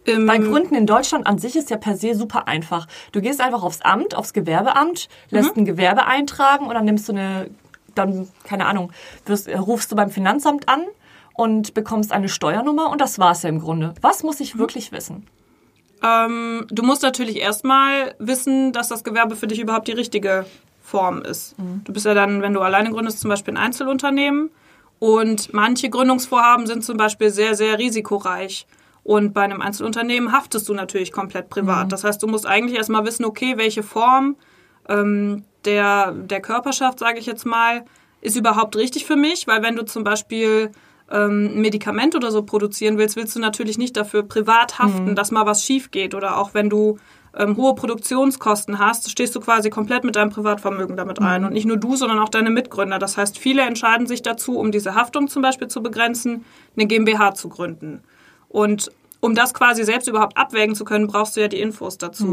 Ähm, 0.07 0.27
Bei 0.27 0.39
Gründen 0.39 0.75
in 0.75 0.87
Deutschland 0.87 1.27
an 1.27 1.39
sich 1.39 1.55
ist 1.57 1.69
ja 1.69 1.77
per 1.77 1.97
se 1.97 2.15
super 2.15 2.49
einfach. 2.49 2.87
Du 3.13 3.21
gehst 3.21 3.41
einfach 3.41 3.63
aufs 3.63 3.83
Amt, 3.83 4.15
aufs 4.15 4.33
Gewerbeamt, 4.33 5.09
lässt 5.31 5.57
ein 5.57 5.65
Gewerbe 5.65 6.07
eintragen 6.07 6.67
und 6.67 6.75
dann 6.75 6.87
nimmst 6.87 7.09
du 7.09 7.13
eine, 7.13 7.51
dann, 7.99 8.29
keine 8.45 8.67
Ahnung, 8.67 8.93
wirst, 9.27 9.49
äh, 9.49 9.57
rufst 9.57 9.93
du 9.93 9.97
beim 9.97 10.11
Finanzamt 10.11 10.69
an 10.69 10.83
und 11.35 11.75
bekommst 11.75 12.13
eine 12.13 12.29
Steuernummer 12.29 12.91
und 12.91 13.01
das 13.01 13.19
war's 13.19 13.43
ja 13.43 13.49
im 13.49 13.61
Grunde. 13.61 13.95
Was 14.01 14.23
muss 14.23 14.41
ich 14.41 14.59
wirklich 14.59 14.93
wissen? 14.93 15.27
Ähm, 16.03 16.67
du 16.71 16.83
musst 16.83 17.03
natürlich 17.03 17.37
erstmal 17.37 18.15
wissen, 18.19 18.73
dass 18.73 18.89
das 18.89 19.05
Gewerbe 19.05 19.37
für 19.37 19.47
dich 19.47 19.61
überhaupt 19.61 19.89
die 19.89 19.93
richtige 19.93 20.47
Form 20.83 21.23
ist. 21.23 21.55
Du 21.85 21.93
bist 21.93 22.07
ja 22.07 22.15
dann, 22.15 22.41
wenn 22.41 22.55
du 22.55 22.61
alleine 22.61 22.91
gründest, 22.91 23.21
zum 23.21 23.29
Beispiel 23.29 23.55
ein 23.55 23.59
Einzelunternehmen. 23.59 24.51
Und 24.99 25.53
manche 25.53 25.91
Gründungsvorhaben 25.91 26.67
sind 26.67 26.85
zum 26.85 26.97
Beispiel 26.97 27.31
sehr, 27.31 27.55
sehr 27.55 27.79
risikoreich. 27.79 28.67
Und 29.05 29.33
bei 29.33 29.43
einem 29.43 29.61
Einzelunternehmen 29.61 30.33
haftest 30.33 30.69
du 30.69 30.75
natürlich 30.75 31.13
komplett 31.13 31.51
privat. 31.51 31.93
Das 31.93 32.05
heißt, 32.05 32.23
du 32.23 32.27
musst 32.27 32.47
eigentlich 32.47 32.77
erstmal 32.77 33.07
wissen, 33.07 33.25
okay, 33.25 33.57
welche 33.57 33.83
Form 33.83 34.37
ähm, 34.89 35.45
der, 35.69 36.13
der 36.13 36.41
Körperschaft, 36.41 36.99
sage 36.99 37.19
ich 37.19 37.27
jetzt 37.27 37.45
mal, 37.45 37.85
ist 38.21 38.37
überhaupt 38.37 38.75
richtig 38.77 39.05
für 39.05 39.17
mich, 39.17 39.47
weil 39.47 39.63
wenn 39.63 39.77
du 39.77 39.85
zum 39.85 40.03
Beispiel 40.03 40.73
ähm, 41.11 41.51
ein 41.55 41.61
Medikament 41.61 42.17
oder 42.17 42.31
so 42.31 42.43
produzieren 42.43 42.97
willst, 42.99 43.17
willst 43.17 43.37
du 43.37 43.41
natürlich 43.41 43.77
nicht 43.77 43.97
dafür 43.97 44.23
privat 44.23 44.79
haften, 44.79 45.15
dass 45.15 45.31
mal 45.31 45.47
was 45.47 45.65
schief 45.65 45.91
geht. 45.91 46.15
Oder 46.15 46.39
auch 46.39 46.55
wenn 46.55 46.71
du 46.71 46.99
ähm, 47.37 47.57
hohe 47.57 47.75
Produktionskosten 47.75 48.79
hast, 48.79 49.11
stehst 49.11 49.37
du 49.37 49.41
quasi 49.41 49.71
komplett 49.71 50.05
mit 50.05 50.17
deinem 50.17 50.31
Privatvermögen 50.31 50.97
damit 50.97 51.21
ein. 51.21 51.45
Und 51.45 51.53
nicht 51.53 51.67
nur 51.67 51.77
du, 51.77 51.97
sondern 51.97 52.19
auch 52.19 52.31
deine 52.31 52.51
Mitgründer. 52.51 52.99
Das 52.99 53.17
heißt, 53.17 53.39
viele 53.39 53.63
entscheiden 53.63 54.07
sich 54.07 54.23
dazu, 54.23 54.59
um 54.59 54.73
diese 54.73 54.95
Haftung 54.95 55.29
zum 55.29 55.43
Beispiel 55.43 55.69
zu 55.69 55.83
begrenzen, 55.83 56.45
eine 56.77 56.87
GmbH 56.87 57.35
zu 57.35 57.49
gründen. 57.51 58.03
Und 58.49 58.91
um 59.21 59.35
das 59.35 59.53
quasi 59.53 59.85
selbst 59.85 60.09
überhaupt 60.09 60.37
abwägen 60.37 60.75
zu 60.75 60.85
können, 60.85 61.07
brauchst 61.07 61.37
du 61.37 61.41
ja 61.41 61.49
die 61.49 61.61
Infos 61.61 61.99
dazu. 61.99 62.25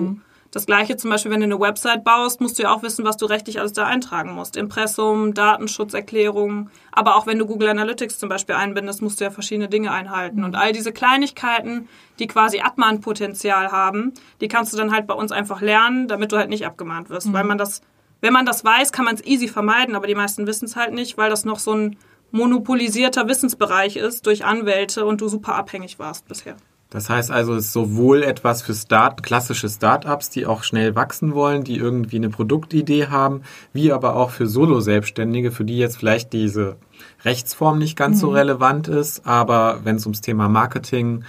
Das 0.56 0.66
gleiche 0.66 0.96
zum 0.96 1.10
Beispiel, 1.10 1.32
wenn 1.32 1.42
du 1.42 1.48
eine 1.48 1.60
Website 1.60 2.06
baust, 2.06 2.40
musst 2.40 2.58
du 2.58 2.64
ja 2.64 2.74
auch 2.74 2.82
wissen, 2.82 3.04
was 3.04 3.18
du 3.18 3.26
rechtlich 3.26 3.60
alles 3.60 3.74
da 3.74 3.88
eintragen 3.88 4.32
musst. 4.32 4.56
Impressum, 4.56 5.34
Datenschutzerklärung, 5.34 6.70
aber 6.94 7.18
auch 7.18 7.28
wenn 7.28 7.38
du 7.38 7.46
Google 7.46 7.68
Analytics 7.68 8.18
zum 8.18 8.30
Beispiel 8.30 8.56
einbindest, 8.56 9.02
musst 9.02 9.20
du 9.20 9.26
ja 9.26 9.32
verschiedene 9.32 9.68
Dinge 9.68 9.92
einhalten. 9.92 10.46
Und 10.46 10.56
all 10.56 10.72
diese 10.72 10.94
Kleinigkeiten, 10.94 11.90
die 12.20 12.28
quasi 12.28 12.62
Abmahnpotenzial 12.62 13.74
haben, 13.74 14.14
die 14.40 14.48
kannst 14.48 14.72
du 14.72 14.78
dann 14.78 14.94
halt 14.94 15.08
bei 15.08 15.14
uns 15.14 15.34
einfach 15.34 15.60
lernen, 15.60 16.08
damit 16.08 16.32
du 16.32 16.38
halt 16.38 16.48
nicht 16.48 16.66
abgemahnt 16.66 17.10
wirst. 17.10 17.34
Weil 17.34 17.44
man 17.44 17.58
das, 17.58 17.82
wenn 18.22 18.32
man 18.32 18.46
das 18.46 18.64
weiß, 18.64 18.94
kann 18.94 19.04
man 19.04 19.16
es 19.16 19.26
easy 19.26 19.50
vermeiden, 19.50 19.94
aber 19.94 20.08
die 20.08 20.16
meisten 20.16 20.48
wissen 20.48 20.68
es 20.68 20.78
halt 20.78 20.94
nicht, 20.94 21.18
weil 21.18 21.30
das 21.30 21.44
noch 21.44 21.60
so 21.60 21.74
ein 21.74 21.98
monopolisierter 22.32 23.28
Wissensbereich 23.28 23.98
ist 23.98 24.26
durch 24.26 24.46
Anwälte 24.46 25.06
und 25.06 25.20
du 25.20 25.28
super 25.28 25.56
abhängig 25.56 26.00
warst 26.00 26.30
bisher. 26.30 26.56
Das 26.96 27.10
heißt 27.10 27.30
also, 27.30 27.56
es 27.56 27.66
ist 27.66 27.74
sowohl 27.74 28.24
etwas 28.24 28.62
für 28.62 28.74
Start, 28.74 29.22
klassische 29.22 29.68
Startups, 29.68 30.30
die 30.30 30.46
auch 30.46 30.64
schnell 30.64 30.96
wachsen 30.96 31.34
wollen, 31.34 31.66
die 31.66 31.76
irgendwie 31.76 32.16
eine 32.16 32.30
Produktidee 32.30 33.08
haben, 33.08 33.42
wie 33.74 33.92
aber 33.92 34.16
auch 34.16 34.30
für 34.30 34.48
Solo-Selbstständige, 34.48 35.52
für 35.52 35.66
die 35.66 35.78
jetzt 35.78 35.98
vielleicht 35.98 36.32
diese 36.32 36.78
Rechtsform 37.26 37.80
nicht 37.80 37.98
ganz 37.98 38.22
so 38.22 38.30
relevant 38.30 38.88
ist, 38.88 39.28
aber 39.28 39.82
wenn 39.84 39.98
es 39.98 40.06
ums 40.06 40.22
Thema 40.22 40.48
Marketing, 40.48 41.26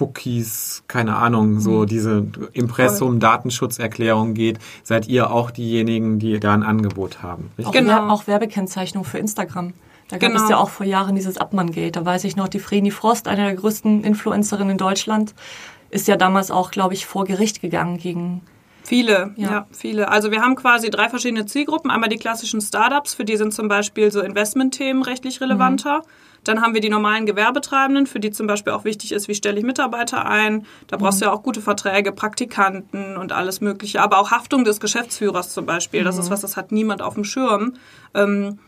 Cookies, 0.00 0.82
keine 0.88 1.16
Ahnung, 1.16 1.60
so 1.60 1.84
diese 1.84 2.26
Impressum, 2.54 3.20
Datenschutzerklärung 3.20 4.32
geht, 4.32 4.60
seid 4.82 5.08
ihr 5.08 5.30
auch 5.30 5.50
diejenigen, 5.50 6.20
die 6.20 6.40
da 6.40 6.54
ein 6.54 6.62
Angebot 6.62 7.22
haben. 7.22 7.50
Auch, 7.52 7.58
Richtig? 7.58 7.82
Genau. 7.82 8.08
Auch 8.08 8.26
Werbekennzeichnung 8.26 9.04
für 9.04 9.18
Instagram. 9.18 9.74
Da 10.08 10.18
gab 10.18 10.30
Genau. 10.30 10.42
es 10.44 10.50
ja 10.50 10.58
auch 10.58 10.68
vor 10.68 10.84
Jahren 10.86 11.14
dieses 11.14 11.38
Abmann-Gate. 11.38 11.96
Da 11.96 12.04
weiß 12.04 12.24
ich 12.24 12.36
noch, 12.36 12.48
die 12.48 12.58
Vreni 12.58 12.90
Frost, 12.90 13.28
eine 13.28 13.44
der 13.44 13.54
größten 13.54 14.04
Influencerinnen 14.04 14.70
in 14.72 14.78
Deutschland, 14.78 15.34
ist 15.90 16.08
ja 16.08 16.16
damals 16.16 16.50
auch, 16.50 16.70
glaube 16.70 16.94
ich, 16.94 17.06
vor 17.06 17.24
Gericht 17.24 17.60
gegangen 17.60 17.98
gegen. 17.98 18.42
Viele, 18.84 19.32
ja. 19.36 19.50
Ja. 19.50 19.66
viele. 19.70 20.08
Also 20.08 20.30
wir 20.30 20.42
haben 20.42 20.56
quasi 20.56 20.90
drei 20.90 21.08
verschiedene 21.08 21.46
Zielgruppen. 21.46 21.90
Einmal 21.90 22.08
die 22.08 22.16
klassischen 22.18 22.60
Startups, 22.60 23.14
für 23.14 23.24
die 23.24 23.36
sind 23.36 23.54
zum 23.54 23.68
Beispiel 23.68 24.10
so 24.10 24.20
Investmentthemen 24.20 25.02
rechtlich 25.02 25.40
relevanter. 25.40 26.02
Dann 26.44 26.60
haben 26.60 26.74
wir 26.74 26.80
die 26.80 26.88
normalen 26.90 27.24
Gewerbetreibenden, 27.24 28.08
für 28.08 28.18
die 28.18 28.32
zum 28.32 28.48
Beispiel 28.48 28.72
auch 28.72 28.84
wichtig 28.84 29.12
ist, 29.12 29.28
wie 29.28 29.34
stelle 29.36 29.56
ich 29.60 29.64
Mitarbeiter 29.64 30.26
ein. 30.26 30.66
Da 30.88 30.96
brauchst 30.96 31.20
du 31.20 31.26
ja 31.26 31.32
auch 31.32 31.44
gute 31.44 31.60
Verträge, 31.60 32.10
Praktikanten 32.10 33.16
und 33.16 33.30
alles 33.30 33.60
Mögliche. 33.60 34.02
Aber 34.02 34.18
auch 34.18 34.32
Haftung 34.32 34.64
des 34.64 34.80
Geschäftsführers 34.80 35.52
zum 35.54 35.64
Beispiel. 35.66 36.02
Das 36.02 36.18
ist 36.18 36.30
was, 36.30 36.40
das 36.40 36.56
hat 36.56 36.72
niemand 36.72 37.00
auf 37.02 37.14
dem 37.14 37.22
Schirm. 37.24 37.74
Ähm, 38.14 38.58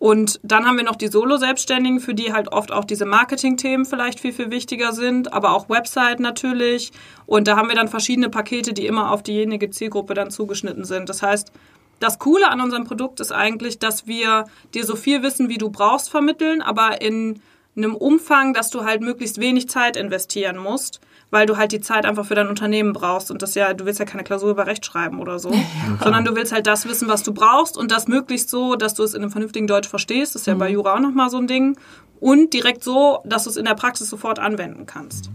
und 0.00 0.40
dann 0.42 0.64
haben 0.64 0.78
wir 0.78 0.84
noch 0.84 0.96
die 0.96 1.08
Solo-Selbstständigen, 1.08 2.00
für 2.00 2.14
die 2.14 2.32
halt 2.32 2.50
oft 2.50 2.72
auch 2.72 2.86
diese 2.86 3.04
Marketing-Themen 3.04 3.84
vielleicht 3.84 4.18
viel, 4.18 4.32
viel 4.32 4.50
wichtiger 4.50 4.94
sind, 4.94 5.34
aber 5.34 5.54
auch 5.54 5.68
Website 5.68 6.20
natürlich. 6.20 6.90
Und 7.26 7.46
da 7.46 7.58
haben 7.58 7.68
wir 7.68 7.76
dann 7.76 7.86
verschiedene 7.86 8.30
Pakete, 8.30 8.72
die 8.72 8.86
immer 8.86 9.12
auf 9.12 9.22
diejenige 9.22 9.68
Zielgruppe 9.68 10.14
dann 10.14 10.30
zugeschnitten 10.30 10.86
sind. 10.86 11.10
Das 11.10 11.22
heißt, 11.22 11.52
das 11.98 12.18
Coole 12.18 12.48
an 12.48 12.62
unserem 12.62 12.84
Produkt 12.84 13.20
ist 13.20 13.30
eigentlich, 13.30 13.78
dass 13.78 14.06
wir 14.06 14.46
dir 14.72 14.86
so 14.86 14.96
viel 14.96 15.22
Wissen, 15.22 15.50
wie 15.50 15.58
du 15.58 15.68
brauchst, 15.68 16.08
vermitteln, 16.08 16.62
aber 16.62 17.02
in 17.02 17.42
einem 17.76 17.94
Umfang, 17.94 18.54
dass 18.54 18.70
du 18.70 18.86
halt 18.86 19.02
möglichst 19.02 19.38
wenig 19.38 19.68
Zeit 19.68 19.98
investieren 19.98 20.56
musst, 20.56 21.02
weil 21.30 21.46
du 21.46 21.56
halt 21.56 21.72
die 21.72 21.80
Zeit 21.80 22.04
einfach 22.04 22.26
für 22.26 22.34
dein 22.34 22.48
Unternehmen 22.48 22.92
brauchst 22.92 23.30
und 23.30 23.42
das 23.42 23.54
ja, 23.54 23.72
du 23.72 23.84
willst 23.84 24.00
ja 24.00 24.04
keine 24.04 24.24
Klausur 24.24 24.50
über 24.50 24.66
Recht 24.66 24.84
schreiben 24.84 25.20
oder 25.20 25.38
so, 25.38 25.52
sondern 26.02 26.24
du 26.24 26.34
willst 26.34 26.52
halt 26.52 26.66
das 26.66 26.86
wissen, 26.88 27.08
was 27.08 27.22
du 27.22 27.32
brauchst 27.32 27.76
und 27.76 27.90
das 27.90 28.08
möglichst 28.08 28.50
so, 28.50 28.76
dass 28.76 28.94
du 28.94 29.02
es 29.02 29.14
in 29.14 29.22
einem 29.22 29.30
vernünftigen 29.30 29.66
Deutsch 29.66 29.88
verstehst, 29.88 30.34
das 30.34 30.42
ist 30.42 30.46
ja 30.46 30.54
bei 30.54 30.70
Jura 30.70 30.94
auch 30.94 31.00
nochmal 31.00 31.30
so 31.30 31.38
ein 31.38 31.46
Ding 31.46 31.76
und 32.20 32.52
direkt 32.52 32.84
so, 32.84 33.20
dass 33.24 33.44
du 33.44 33.50
es 33.50 33.56
in 33.56 33.64
der 33.64 33.74
Praxis 33.74 34.08
sofort 34.10 34.38
anwenden 34.38 34.86
kannst. 34.86 35.30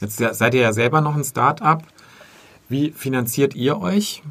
Jetzt 0.00 0.18
seid 0.18 0.54
ihr 0.54 0.60
ja 0.60 0.72
selber 0.72 1.00
noch 1.00 1.16
ein 1.16 1.24
Start-up. 1.24 1.82
Wie 2.68 2.90
finanziert 2.90 3.54
ihr 3.54 3.80
euch? 3.80 4.22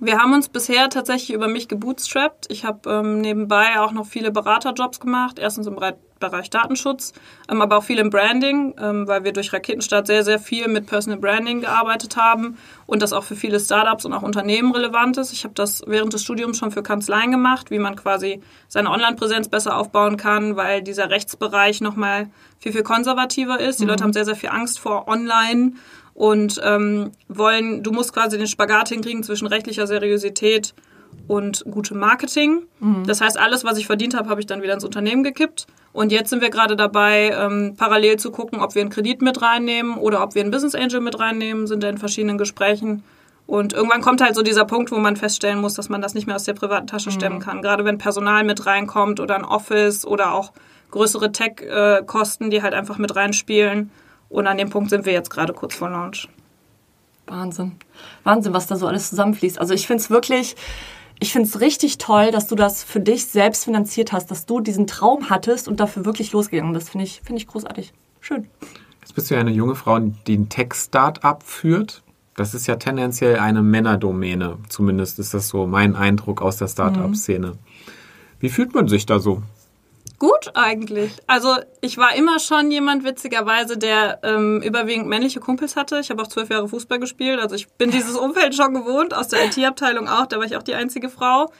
Wir 0.00 0.18
haben 0.18 0.32
uns 0.32 0.48
bisher 0.48 0.88
tatsächlich 0.90 1.32
über 1.32 1.48
mich 1.48 1.66
gebootstrapped. 1.66 2.46
Ich 2.50 2.64
habe 2.64 2.88
ähm, 2.88 3.20
nebenbei 3.20 3.80
auch 3.80 3.90
noch 3.90 4.06
viele 4.06 4.30
Beraterjobs 4.30 5.00
gemacht. 5.00 5.38
Erstens 5.40 5.66
im 5.66 5.74
Bereich, 5.74 5.94
Bereich 6.18 6.50
Datenschutz, 6.50 7.12
ähm, 7.50 7.62
aber 7.62 7.78
auch 7.78 7.84
viel 7.84 7.98
im 7.98 8.10
Branding, 8.10 8.74
ähm, 8.80 9.06
weil 9.06 9.24
wir 9.24 9.32
durch 9.32 9.52
Raketenstart 9.52 10.06
sehr, 10.06 10.24
sehr 10.24 10.38
viel 10.38 10.68
mit 10.68 10.86
Personal 10.86 11.18
Branding 11.18 11.60
gearbeitet 11.60 12.16
haben 12.16 12.58
und 12.86 13.02
das 13.02 13.12
auch 13.12 13.24
für 13.24 13.36
viele 13.36 13.60
Startups 13.60 14.04
und 14.04 14.12
auch 14.12 14.22
Unternehmen 14.22 14.72
relevant 14.72 15.16
ist. 15.16 15.32
Ich 15.32 15.44
habe 15.44 15.54
das 15.54 15.82
während 15.86 16.12
des 16.12 16.22
Studiums 16.22 16.58
schon 16.58 16.70
für 16.70 16.82
Kanzleien 16.82 17.30
gemacht, 17.30 17.70
wie 17.70 17.78
man 17.78 17.96
quasi 17.96 18.40
seine 18.68 18.90
Online-Präsenz 18.90 19.48
besser 19.48 19.76
aufbauen 19.76 20.16
kann, 20.16 20.56
weil 20.56 20.82
dieser 20.82 21.10
Rechtsbereich 21.10 21.80
nochmal 21.80 22.28
viel, 22.58 22.72
viel 22.72 22.82
konservativer 22.82 23.60
ist. 23.60 23.80
Die 23.80 23.84
Leute 23.84 24.04
haben 24.04 24.12
sehr, 24.12 24.24
sehr 24.24 24.36
viel 24.36 24.50
Angst 24.50 24.78
vor 24.78 25.08
Online 25.08 25.72
und 26.14 26.60
ähm, 26.64 27.12
wollen, 27.28 27.84
du 27.84 27.92
musst 27.92 28.12
quasi 28.12 28.38
den 28.38 28.48
Spagat 28.48 28.88
hinkriegen 28.88 29.22
zwischen 29.22 29.46
rechtlicher 29.46 29.86
Seriosität 29.86 30.74
und 31.26 31.64
gutem 31.70 31.98
Marketing. 31.98 32.62
Das 33.06 33.20
heißt, 33.20 33.38
alles, 33.38 33.64
was 33.64 33.78
ich 33.78 33.86
verdient 33.86 34.14
habe, 34.14 34.28
habe 34.30 34.40
ich 34.40 34.46
dann 34.46 34.62
wieder 34.62 34.74
ins 34.74 34.84
Unternehmen 34.84 35.22
gekippt. 35.22 35.66
Und 35.92 36.12
jetzt 36.12 36.30
sind 36.30 36.40
wir 36.40 36.50
gerade 36.50 36.76
dabei, 36.76 37.34
ähm, 37.38 37.74
parallel 37.76 38.18
zu 38.18 38.30
gucken, 38.30 38.60
ob 38.60 38.74
wir 38.74 38.82
einen 38.82 38.90
Kredit 38.90 39.20
mit 39.20 39.42
reinnehmen 39.42 39.96
oder 39.96 40.22
ob 40.22 40.34
wir 40.34 40.42
einen 40.42 40.50
Business 40.50 40.74
Angel 40.74 41.00
mit 41.00 41.18
reinnehmen, 41.18 41.66
sind 41.66 41.82
da 41.82 41.88
in 41.88 41.98
verschiedenen 41.98 42.38
Gesprächen. 42.38 43.02
Und 43.46 43.72
irgendwann 43.72 44.02
kommt 44.02 44.20
halt 44.20 44.34
so 44.34 44.42
dieser 44.42 44.66
Punkt, 44.66 44.92
wo 44.92 44.98
man 44.98 45.16
feststellen 45.16 45.60
muss, 45.60 45.74
dass 45.74 45.88
man 45.88 46.02
das 46.02 46.14
nicht 46.14 46.26
mehr 46.26 46.36
aus 46.36 46.44
der 46.44 46.52
privaten 46.52 46.86
Tasche 46.86 47.10
stemmen 47.10 47.40
kann. 47.40 47.62
Gerade 47.62 47.84
wenn 47.84 47.96
Personal 47.96 48.44
mit 48.44 48.66
reinkommt 48.66 49.20
oder 49.20 49.36
ein 49.36 49.44
Office 49.44 50.06
oder 50.06 50.34
auch 50.34 50.52
größere 50.90 51.32
Tech-Kosten, 51.32 52.50
die 52.50 52.62
halt 52.62 52.74
einfach 52.74 52.98
mit 52.98 53.16
reinspielen. 53.16 53.90
Und 54.28 54.46
an 54.46 54.58
dem 54.58 54.68
Punkt 54.68 54.90
sind 54.90 55.06
wir 55.06 55.14
jetzt 55.14 55.30
gerade 55.30 55.54
kurz 55.54 55.74
vor 55.74 55.88
Launch. 55.88 56.28
Wahnsinn. 57.26 57.72
Wahnsinn, 58.24 58.52
was 58.52 58.66
da 58.66 58.76
so 58.76 58.86
alles 58.86 59.08
zusammenfließt. 59.10 59.58
Also 59.58 59.72
ich 59.72 59.86
finde 59.86 60.02
es 60.02 60.10
wirklich, 60.10 60.54
ich 61.20 61.32
finde 61.32 61.48
es 61.48 61.60
richtig 61.60 61.98
toll, 61.98 62.30
dass 62.30 62.46
du 62.46 62.54
das 62.54 62.84
für 62.84 63.00
dich 63.00 63.26
selbst 63.26 63.64
finanziert 63.64 64.12
hast, 64.12 64.30
dass 64.30 64.46
du 64.46 64.60
diesen 64.60 64.86
Traum 64.86 65.30
hattest 65.30 65.68
und 65.68 65.80
dafür 65.80 66.04
wirklich 66.04 66.32
losgegangen 66.32 66.72
bist. 66.72 66.90
Finde 66.90 67.04
ich, 67.04 67.20
finde 67.24 67.40
ich 67.40 67.48
großartig. 67.48 67.92
Schön. 68.20 68.46
Jetzt 69.00 69.14
bist 69.14 69.30
du 69.30 69.34
ja 69.34 69.40
eine 69.40 69.50
junge 69.50 69.74
Frau, 69.74 69.98
die 69.98 70.36
ein 70.36 70.48
Tech-Start-up 70.48 71.42
führt. 71.42 72.02
Das 72.36 72.54
ist 72.54 72.68
ja 72.68 72.76
tendenziell 72.76 73.38
eine 73.38 73.62
Männerdomäne. 73.62 74.58
Zumindest 74.68 75.18
ist 75.18 75.34
das 75.34 75.48
so 75.48 75.66
mein 75.66 75.96
Eindruck 75.96 76.40
aus 76.40 76.56
der 76.56 76.68
Start-up-Szene. 76.68 77.54
Wie 78.38 78.48
fühlt 78.48 78.74
man 78.74 78.86
sich 78.86 79.06
da 79.06 79.18
so? 79.18 79.42
Gut 80.18 80.50
eigentlich. 80.54 81.12
Also 81.28 81.56
ich 81.80 81.96
war 81.96 82.16
immer 82.16 82.40
schon 82.40 82.72
jemand 82.72 83.04
witzigerweise, 83.04 83.78
der 83.78 84.18
ähm, 84.24 84.60
überwiegend 84.62 85.06
männliche 85.06 85.38
Kumpels 85.38 85.76
hatte. 85.76 86.00
Ich 86.00 86.10
habe 86.10 86.22
auch 86.22 86.26
zwölf 86.26 86.50
Jahre 86.50 86.68
Fußball 86.68 86.98
gespielt. 86.98 87.38
Also 87.40 87.54
ich 87.54 87.68
bin 87.68 87.92
dieses 87.92 88.16
Umfeld 88.18 88.56
schon 88.56 88.74
gewohnt, 88.74 89.14
aus 89.14 89.28
der 89.28 89.44
IT-Abteilung 89.44 90.08
auch. 90.08 90.26
Da 90.26 90.38
war 90.38 90.44
ich 90.44 90.56
auch 90.56 90.62
die 90.64 90.74
einzige 90.74 91.08
Frau. 91.08 91.52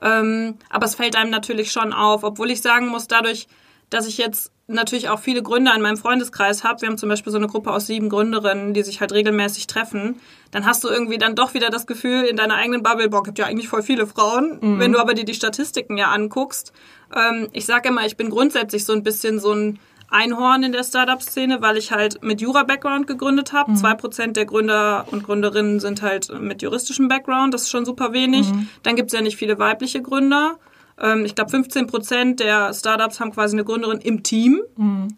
Ähm, 0.00 0.56
aber 0.70 0.86
es 0.86 0.94
fällt 0.94 1.14
einem 1.14 1.30
natürlich 1.30 1.72
schon 1.72 1.92
auf, 1.92 2.24
obwohl 2.24 2.50
ich 2.50 2.62
sagen 2.62 2.88
muss, 2.88 3.06
dadurch, 3.06 3.48
dass 3.90 4.06
ich 4.06 4.16
jetzt 4.16 4.50
natürlich 4.68 5.08
auch 5.08 5.20
viele 5.20 5.42
Gründer 5.42 5.74
in 5.74 5.82
meinem 5.82 5.96
Freundeskreis 5.96 6.64
habe. 6.64 6.80
Wir 6.80 6.88
haben 6.88 6.98
zum 6.98 7.08
Beispiel 7.08 7.30
so 7.30 7.38
eine 7.38 7.46
Gruppe 7.46 7.70
aus 7.72 7.86
sieben 7.86 8.08
Gründerinnen, 8.08 8.74
die 8.74 8.82
sich 8.82 9.00
halt 9.00 9.12
regelmäßig 9.12 9.66
treffen. 9.68 10.20
Dann 10.50 10.66
hast 10.66 10.82
du 10.82 10.88
irgendwie 10.88 11.18
dann 11.18 11.34
doch 11.36 11.54
wieder 11.54 11.70
das 11.70 11.86
Gefühl 11.86 12.24
in 12.24 12.36
deiner 12.36 12.56
eigenen 12.56 12.82
Bubble, 12.82 13.08
boah, 13.08 13.22
gibt 13.22 13.38
ja 13.38 13.46
eigentlich 13.46 13.68
voll 13.68 13.82
viele 13.82 14.06
Frauen. 14.06 14.58
Wenn 14.80 14.92
du 14.92 14.98
aber 14.98 15.14
dir 15.14 15.24
die 15.24 15.34
Statistiken 15.34 15.96
ja 15.96 16.10
anguckst, 16.10 16.72
ähm, 17.14 17.48
ich 17.52 17.66
sage 17.66 17.90
immer, 17.90 18.04
ich 18.06 18.16
bin 18.16 18.30
grundsätzlich 18.30 18.84
so 18.84 18.92
ein 18.92 19.02
bisschen 19.04 19.38
so 19.38 19.52
ein 19.52 19.78
Einhorn 20.08 20.62
in 20.62 20.72
der 20.72 20.84
Startup-Szene, 20.84 21.62
weil 21.62 21.76
ich 21.76 21.90
halt 21.92 22.22
mit 22.22 22.40
Jura-Background 22.40 23.06
gegründet 23.06 23.52
habe. 23.52 23.72
Zwei 23.74 23.94
Prozent 23.94 24.36
der 24.36 24.46
Gründer 24.46 25.06
und 25.10 25.24
Gründerinnen 25.24 25.80
sind 25.80 26.00
halt 26.02 26.28
mit 26.40 26.62
juristischem 26.62 27.08
Background. 27.08 27.52
Das 27.54 27.62
ist 27.62 27.70
schon 27.70 27.84
super 27.84 28.12
wenig. 28.12 28.46
Dann 28.82 28.94
gibt 28.96 29.08
es 29.08 29.14
ja 29.14 29.20
nicht 29.20 29.36
viele 29.36 29.58
weibliche 29.58 30.02
Gründer. 30.02 30.58
Ähm, 31.00 31.24
ich 31.24 31.34
glaube, 31.34 31.50
15 31.50 31.86
Prozent 31.86 32.40
der 32.40 32.72
Startups 32.72 33.20
haben 33.20 33.32
quasi 33.32 33.56
eine 33.56 33.64
Gründerin 33.64 33.98
im 33.98 34.22
Team. 34.22 34.60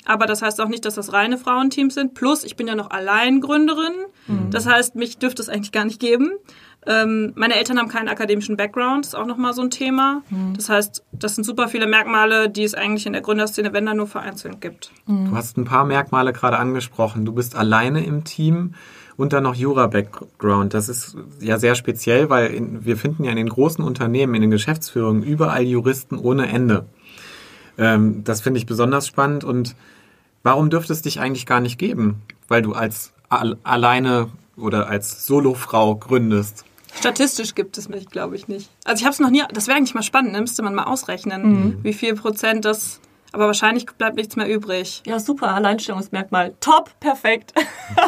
Aber 0.04 0.26
das 0.26 0.42
heißt 0.42 0.60
auch 0.60 0.68
nicht, 0.68 0.84
dass 0.84 0.94
das 0.94 1.12
reine 1.12 1.38
Frauenteams 1.38 1.94
sind. 1.94 2.14
Plus, 2.14 2.44
ich 2.44 2.56
bin 2.56 2.66
ja 2.66 2.74
noch 2.74 2.90
Alleingründerin. 2.90 3.92
Das 4.50 4.66
heißt, 4.66 4.94
mich 4.94 5.18
dürfte 5.18 5.40
es 5.40 5.48
eigentlich 5.48 5.72
gar 5.72 5.84
nicht 5.84 6.00
geben. 6.00 6.32
Ähm, 6.86 7.32
meine 7.34 7.54
Eltern 7.56 7.78
haben 7.78 7.88
keinen 7.88 8.08
akademischen 8.08 8.56
Background, 8.56 9.04
ist 9.04 9.14
auch 9.14 9.26
nochmal 9.26 9.52
so 9.52 9.62
ein 9.62 9.70
Thema. 9.70 10.22
Mhm. 10.30 10.54
Das 10.54 10.68
heißt, 10.68 11.04
das 11.12 11.34
sind 11.34 11.44
super 11.44 11.68
viele 11.68 11.86
Merkmale, 11.86 12.48
die 12.48 12.62
es 12.62 12.74
eigentlich 12.74 13.06
in 13.06 13.12
der 13.12 13.22
Gründerszene, 13.22 13.72
wenn 13.72 13.84
dann 13.84 13.96
nur 13.96 14.06
vereinzelt 14.06 14.60
gibt. 14.60 14.92
Du 15.06 15.34
hast 15.34 15.56
ein 15.58 15.64
paar 15.64 15.84
Merkmale 15.84 16.32
gerade 16.32 16.58
angesprochen. 16.58 17.24
Du 17.24 17.32
bist 17.32 17.56
alleine 17.56 18.04
im 18.04 18.24
Team 18.24 18.74
und 19.18 19.32
dann 19.34 19.42
noch 19.42 19.56
Jura-Background. 19.56 20.72
Das 20.72 20.88
ist 20.88 21.16
ja 21.40 21.58
sehr 21.58 21.74
speziell, 21.74 22.30
weil 22.30 22.46
in, 22.54 22.84
wir 22.86 22.96
finden 22.96 23.24
ja 23.24 23.32
in 23.32 23.36
den 23.36 23.48
großen 23.48 23.84
Unternehmen, 23.84 24.34
in 24.34 24.42
den 24.42 24.50
Geschäftsführungen 24.50 25.22
überall 25.22 25.64
Juristen 25.64 26.16
ohne 26.16 26.48
Ende. 26.48 26.86
Ähm, 27.76 28.22
das 28.24 28.40
finde 28.40 28.58
ich 28.58 28.66
besonders 28.66 29.08
spannend. 29.08 29.42
Und 29.42 29.74
warum 30.44 30.70
dürfte 30.70 30.92
es 30.92 31.02
dich 31.02 31.20
eigentlich 31.20 31.46
gar 31.46 31.60
nicht 31.60 31.78
geben? 31.78 32.22
Weil 32.46 32.62
du 32.62 32.72
als 32.72 33.12
al 33.28 33.58
alleine 33.64 34.30
oder 34.56 34.88
als 34.88 35.26
Solofrau 35.26 35.96
gründest. 35.96 36.64
Statistisch 36.94 37.54
gibt 37.56 37.76
es 37.76 37.88
mich, 37.88 38.08
glaube 38.08 38.36
ich, 38.36 38.46
nicht. 38.46 38.70
Also 38.84 39.00
ich 39.00 39.04
habe 39.04 39.12
es 39.12 39.20
noch 39.20 39.30
nie, 39.30 39.42
das 39.52 39.66
wäre 39.66 39.76
eigentlich 39.76 39.94
mal 39.94 40.02
spannend, 40.02 40.32
ne? 40.32 40.40
müsste 40.40 40.62
man 40.62 40.74
mal 40.74 40.84
ausrechnen, 40.84 41.78
wie 41.82 41.92
viel 41.92 42.14
Prozent 42.14 42.64
das, 42.64 43.00
aber 43.32 43.46
wahrscheinlich 43.46 43.86
bleibt 43.86 44.16
nichts 44.16 44.36
mehr 44.36 44.48
übrig. 44.48 45.02
Ja, 45.06 45.18
super, 45.18 45.54
Alleinstellungsmerkmal. 45.54 46.54
Top, 46.60 46.90
perfekt. 47.00 47.52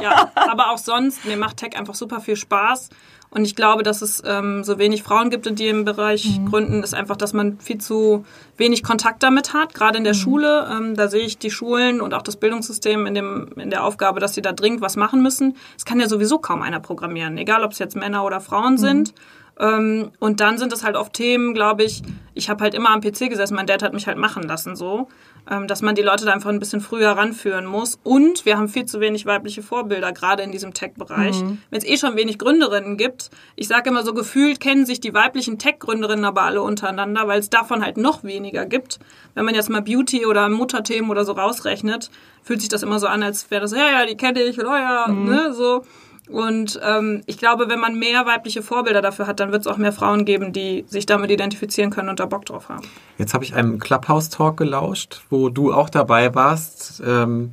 Ja, 0.03 0.31
aber 0.35 0.71
auch 0.71 0.79
sonst, 0.79 1.25
mir 1.25 1.37
macht 1.37 1.59
Tech 1.59 1.77
einfach 1.77 1.95
super 1.95 2.21
viel 2.21 2.37
Spaß. 2.37 2.91
Und 3.31 3.45
ich 3.45 3.55
glaube, 3.55 3.85
dass 3.85 4.03
es 4.03 4.23
ähm, 4.27 4.65
so 4.65 4.79
wenig 4.79 5.05
Frauen 5.05 5.31
gibt, 5.31 5.47
die 5.59 5.69
im 5.69 5.85
Bereich 5.85 6.41
gründen, 6.49 6.83
ist 6.83 6.95
einfach, 6.95 7.17
dass 7.17 7.33
man 7.33 7.61
viel 7.61 7.79
zu 7.79 8.25
wenig 8.57 8.83
Kontakt 8.83 9.23
damit 9.23 9.55
hat, 9.55 9.73
gerade 9.73 9.99
in 9.99 10.05
der 10.05 10.15
Schule. 10.15 10.69
Ähm, 10.71 10.97
da 10.97 11.07
sehe 11.07 11.25
ich 11.25 11.39
die 11.39 11.51
Schulen 11.51 12.01
und 12.01 12.13
auch 12.13 12.23
das 12.23 12.37
Bildungssystem 12.37 13.07
in, 13.07 13.15
dem, 13.15 13.53
in 13.57 13.71
der 13.71 13.85
Aufgabe, 13.85 14.19
dass 14.19 14.35
sie 14.35 14.43
da 14.43 14.53
dringend 14.53 14.81
was 14.81 14.97
machen 14.97 15.23
müssen. 15.23 15.57
Es 15.77 15.85
kann 15.85 16.01
ja 16.01 16.09
sowieso 16.09 16.39
kaum 16.39 16.61
einer 16.61 16.81
programmieren, 16.81 17.39
egal 17.39 17.63
ob 17.63 17.71
es 17.71 17.79
jetzt 17.79 17.95
Männer 17.95 18.25
oder 18.25 18.41
Frauen 18.41 18.79
sind. 18.79 19.15
Ähm, 19.61 20.11
und 20.19 20.41
dann 20.41 20.57
sind 20.57 20.73
es 20.73 20.83
halt 20.83 20.97
oft 20.97 21.13
Themen, 21.13 21.53
glaube 21.53 21.85
ich, 21.85 22.03
ich 22.33 22.49
habe 22.49 22.65
halt 22.65 22.75
immer 22.75 22.91
am 22.91 23.03
PC 23.03 23.29
gesessen, 23.29 23.55
mein 23.55 23.67
Dad 23.67 23.83
hat 23.83 23.93
mich 23.93 24.07
halt 24.07 24.17
machen 24.17 24.45
lassen 24.45 24.75
so, 24.75 25.09
ähm, 25.51 25.67
dass 25.67 25.83
man 25.83 25.95
die 25.95 26.01
Leute 26.01 26.25
da 26.25 26.33
einfach 26.33 26.49
ein 26.49 26.59
bisschen 26.59 26.81
früher 26.81 27.11
ranführen 27.11 27.67
muss. 27.67 27.99
Und 28.03 28.47
wir 28.47 28.57
haben 28.57 28.69
viel 28.69 28.87
zu 28.87 29.01
wenig 29.01 29.27
weibliche 29.27 29.63
Vorbilder, 29.63 30.13
gerade 30.13 30.43
in 30.43 30.51
diesem 30.51 30.73
Tech-Bereich. 30.73 31.43
Wenn 31.71 31.79
es 31.79 31.85
eh 31.85 31.99
schon 31.99 32.17
wenig 32.17 32.39
Gründerinnen 32.39 32.97
gibt, 32.97 33.31
ich 33.57 33.69
sage 33.69 33.91
immer 33.91 34.03
so 34.03 34.15
gefühlt 34.15 34.61
kennen 34.61 34.87
sich 34.87 35.01
die 35.01 35.13
weiblichen 35.13 35.59
Tech-Gründerinnen 35.59 36.25
aber 36.25 36.43
alle 36.43 36.63
untereinander, 36.63 37.29
weil 37.29 37.41
es 37.41 37.51
davon 37.51 37.85
halt 37.85 37.99
noch 37.99 38.25
weniger 38.25 38.65
gibt. 38.65 38.99
Wenn 39.35 39.45
man 39.45 39.55
jetzt 39.55 39.69
mal 39.69 39.83
Beauty 39.83 40.25
oder 40.25 40.49
Mutterthemen 40.49 41.11
oder 41.11 41.27
so 41.27 41.33
rausrechnet, 41.33 42.11
fühlt 42.43 42.61
sich 42.61 42.71
das 42.71 42.83
immer 42.83 42.99
so 42.99 43.09
an, 43.09 43.23
als 43.23 43.51
wäre 43.51 43.61
das, 43.61 43.73
ja, 43.73 43.91
ja, 43.91 44.07
die 44.07 44.17
kenne 44.17 44.41
ich, 44.43 44.59
oder 44.59 44.79
ja, 44.79 45.09
ne, 45.09 45.53
so. 45.53 45.85
Und 46.31 46.79
ähm, 46.83 47.23
ich 47.27 47.39
glaube, 47.39 47.69
wenn 47.69 47.81
man 47.81 47.99
mehr 47.99 48.25
weibliche 48.27 48.63
Vorbilder 48.63 49.03
dafür 49.03 49.27
hat, 49.27 49.41
dann 49.41 49.51
wird 49.53 49.63
es 49.63 49.67
auch 49.67 49.77
mehr 49.77 49.93
Frauen 49.93 50.25
geben, 50.25 50.53
die 50.53 50.85
sich 50.87 51.07
damit 51.07 51.31
identifizieren 51.31 51.91
können 51.91 52.09
und 52.09 52.21
da 52.21 52.27
Bock 52.27 52.47
drauf 52.47 52.69
haben. 52.69 52.87
Jetzt 53.19 53.35
habe 53.35 53.45
ich 53.45 53.55
einem 53.55 53.79
Clubhouse-Talk 53.79 54.57
gelauscht, 54.57 55.23
wo 55.31 55.49
du 55.49 55.73
auch 55.73 55.91
dabei 55.91 56.35
warst. 56.35 57.03
Ähm, 57.05 57.51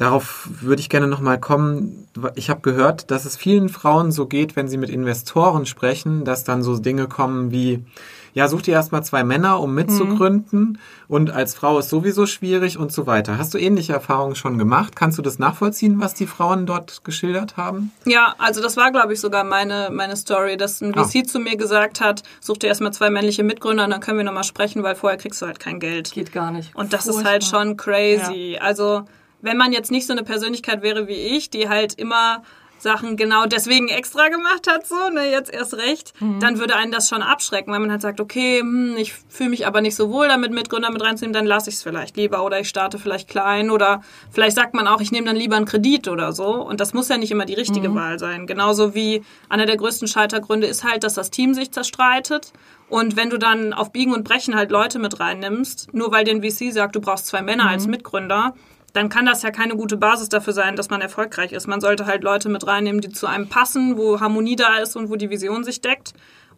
darauf 0.00 0.48
würde 0.60 0.80
ich 0.80 0.88
gerne 0.88 1.06
nochmal 1.06 1.38
kommen. 1.38 2.06
Ich 2.34 2.48
habe 2.50 2.60
gehört, 2.60 3.10
dass 3.10 3.24
es 3.24 3.36
vielen 3.36 3.68
Frauen 3.68 4.12
so 4.12 4.26
geht, 4.26 4.56
wenn 4.56 4.68
sie 4.68 4.78
mit 4.78 4.90
Investoren 4.90 5.66
sprechen, 5.66 6.24
dass 6.24 6.44
dann 6.44 6.62
so 6.62 6.78
Dinge 6.78 7.06
kommen 7.06 7.50
wie, 7.50 7.84
ja, 8.32 8.48
such 8.48 8.62
dir 8.62 8.74
erstmal 8.74 9.02
zwei 9.04 9.24
Männer, 9.24 9.60
um 9.60 9.74
mitzugründen 9.74 10.78
und 11.08 11.30
als 11.30 11.54
Frau 11.54 11.78
ist 11.78 11.88
sowieso 11.88 12.26
schwierig 12.26 12.78
und 12.78 12.92
so 12.92 13.06
weiter. 13.06 13.38
Hast 13.38 13.52
du 13.54 13.58
ähnliche 13.58 13.92
Erfahrungen 13.92 14.36
schon 14.36 14.56
gemacht? 14.56 14.96
Kannst 14.96 15.18
du 15.18 15.22
das 15.22 15.38
nachvollziehen, 15.38 16.00
was 16.00 16.14
die 16.14 16.26
Frauen 16.26 16.64
dort 16.64 17.04
geschildert 17.04 17.56
haben? 17.56 17.92
Ja, 18.06 18.34
also 18.38 18.62
das 18.62 18.76
war, 18.76 18.92
glaube 18.92 19.12
ich, 19.12 19.20
sogar 19.20 19.44
meine, 19.44 19.90
meine 19.92 20.16
Story, 20.16 20.56
dass 20.56 20.80
ein 20.80 20.96
Ah. 20.96 21.04
VC 21.04 21.26
zu 21.28 21.40
mir 21.40 21.56
gesagt 21.56 22.00
hat, 22.00 22.22
such 22.40 22.58
dir 22.58 22.68
erstmal 22.68 22.92
zwei 22.92 23.10
männliche 23.10 23.42
Mitgründer 23.42 23.84
und 23.84 23.90
dann 23.90 24.00
können 24.00 24.18
wir 24.18 24.24
nochmal 24.24 24.44
sprechen, 24.44 24.82
weil 24.82 24.94
vorher 24.94 25.18
kriegst 25.18 25.42
du 25.42 25.46
halt 25.46 25.60
kein 25.60 25.78
Geld. 25.80 26.12
Geht 26.12 26.32
gar 26.32 26.52
nicht. 26.52 26.74
Und 26.74 26.92
das 26.92 27.06
ist 27.06 27.14
Furchtbar. 27.14 27.32
halt 27.32 27.44
schon 27.44 27.76
crazy. 27.76 28.58
Also, 28.60 29.02
wenn 29.42 29.56
man 29.56 29.72
jetzt 29.72 29.90
nicht 29.90 30.06
so 30.06 30.12
eine 30.12 30.22
Persönlichkeit 30.22 30.82
wäre 30.82 31.08
wie 31.08 31.36
ich, 31.36 31.50
die 31.50 31.68
halt 31.68 31.94
immer 31.94 32.42
Sachen 32.80 33.16
genau 33.16 33.46
deswegen 33.46 33.88
extra 33.88 34.28
gemacht 34.28 34.66
hat, 34.68 34.86
so, 34.86 35.10
ne, 35.12 35.30
jetzt 35.30 35.52
erst 35.52 35.74
recht, 35.74 36.14
dann 36.40 36.58
würde 36.58 36.76
einen 36.76 36.92
das 36.92 37.08
schon 37.08 37.22
abschrecken, 37.22 37.72
weil 37.72 37.80
man 37.80 37.90
halt 37.90 38.00
sagt, 38.00 38.20
okay, 38.20 38.60
hm, 38.60 38.96
ich 38.96 39.12
fühle 39.28 39.50
mich 39.50 39.66
aber 39.66 39.80
nicht 39.80 39.94
so 39.94 40.10
wohl 40.10 40.28
damit, 40.28 40.52
Mitgründer 40.52 40.90
mit 40.90 41.02
reinzunehmen, 41.02 41.34
dann 41.34 41.46
lasse 41.46 41.70
ich 41.70 41.76
es 41.76 41.82
vielleicht 41.82 42.16
lieber 42.16 42.44
oder 42.44 42.60
ich 42.60 42.68
starte 42.68 42.98
vielleicht 42.98 43.28
klein 43.28 43.70
oder 43.70 44.02
vielleicht 44.30 44.56
sagt 44.56 44.74
man 44.74 44.88
auch, 44.88 45.00
ich 45.00 45.12
nehme 45.12 45.26
dann 45.26 45.36
lieber 45.36 45.56
einen 45.56 45.66
Kredit 45.66 46.08
oder 46.08 46.32
so. 46.32 46.54
Und 46.54 46.80
das 46.80 46.94
muss 46.94 47.08
ja 47.08 47.18
nicht 47.18 47.30
immer 47.30 47.44
die 47.44 47.54
richtige 47.54 47.94
Wahl 47.94 48.18
sein. 48.18 48.46
Genauso 48.46 48.94
wie 48.94 49.22
einer 49.48 49.66
der 49.66 49.76
größten 49.76 50.08
Scheitergründe 50.08 50.66
ist 50.66 50.84
halt, 50.84 51.04
dass 51.04 51.14
das 51.14 51.30
Team 51.30 51.54
sich 51.54 51.70
zerstreitet. 51.72 52.52
Und 52.88 53.16
wenn 53.16 53.30
du 53.30 53.38
dann 53.38 53.72
auf 53.72 53.92
Biegen 53.92 54.12
und 54.12 54.24
Brechen 54.24 54.56
halt 54.56 54.70
Leute 54.70 54.98
mit 54.98 55.20
reinnimmst, 55.20 55.92
nur 55.92 56.10
weil 56.10 56.24
den 56.24 56.42
VC 56.42 56.72
sagt, 56.72 56.96
du 56.96 57.00
brauchst 57.00 57.26
zwei 57.26 57.42
Männer 57.42 57.68
als 57.68 57.86
Mitgründer, 57.86 58.54
dann 58.92 59.08
kann 59.08 59.26
das 59.26 59.42
ja 59.42 59.50
keine 59.50 59.76
gute 59.76 59.96
Basis 59.96 60.28
dafür 60.28 60.52
sein, 60.52 60.76
dass 60.76 60.90
man 60.90 61.00
erfolgreich 61.00 61.52
ist. 61.52 61.66
Man 61.66 61.80
sollte 61.80 62.06
halt 62.06 62.22
Leute 62.22 62.48
mit 62.48 62.66
reinnehmen, 62.66 63.00
die 63.00 63.10
zu 63.10 63.26
einem 63.26 63.48
passen, 63.48 63.96
wo 63.96 64.20
Harmonie 64.20 64.56
da 64.56 64.78
ist 64.78 64.96
und 64.96 65.10
wo 65.10 65.16
die 65.16 65.30
Vision 65.30 65.64
sich 65.64 65.80
deckt. 65.80 66.12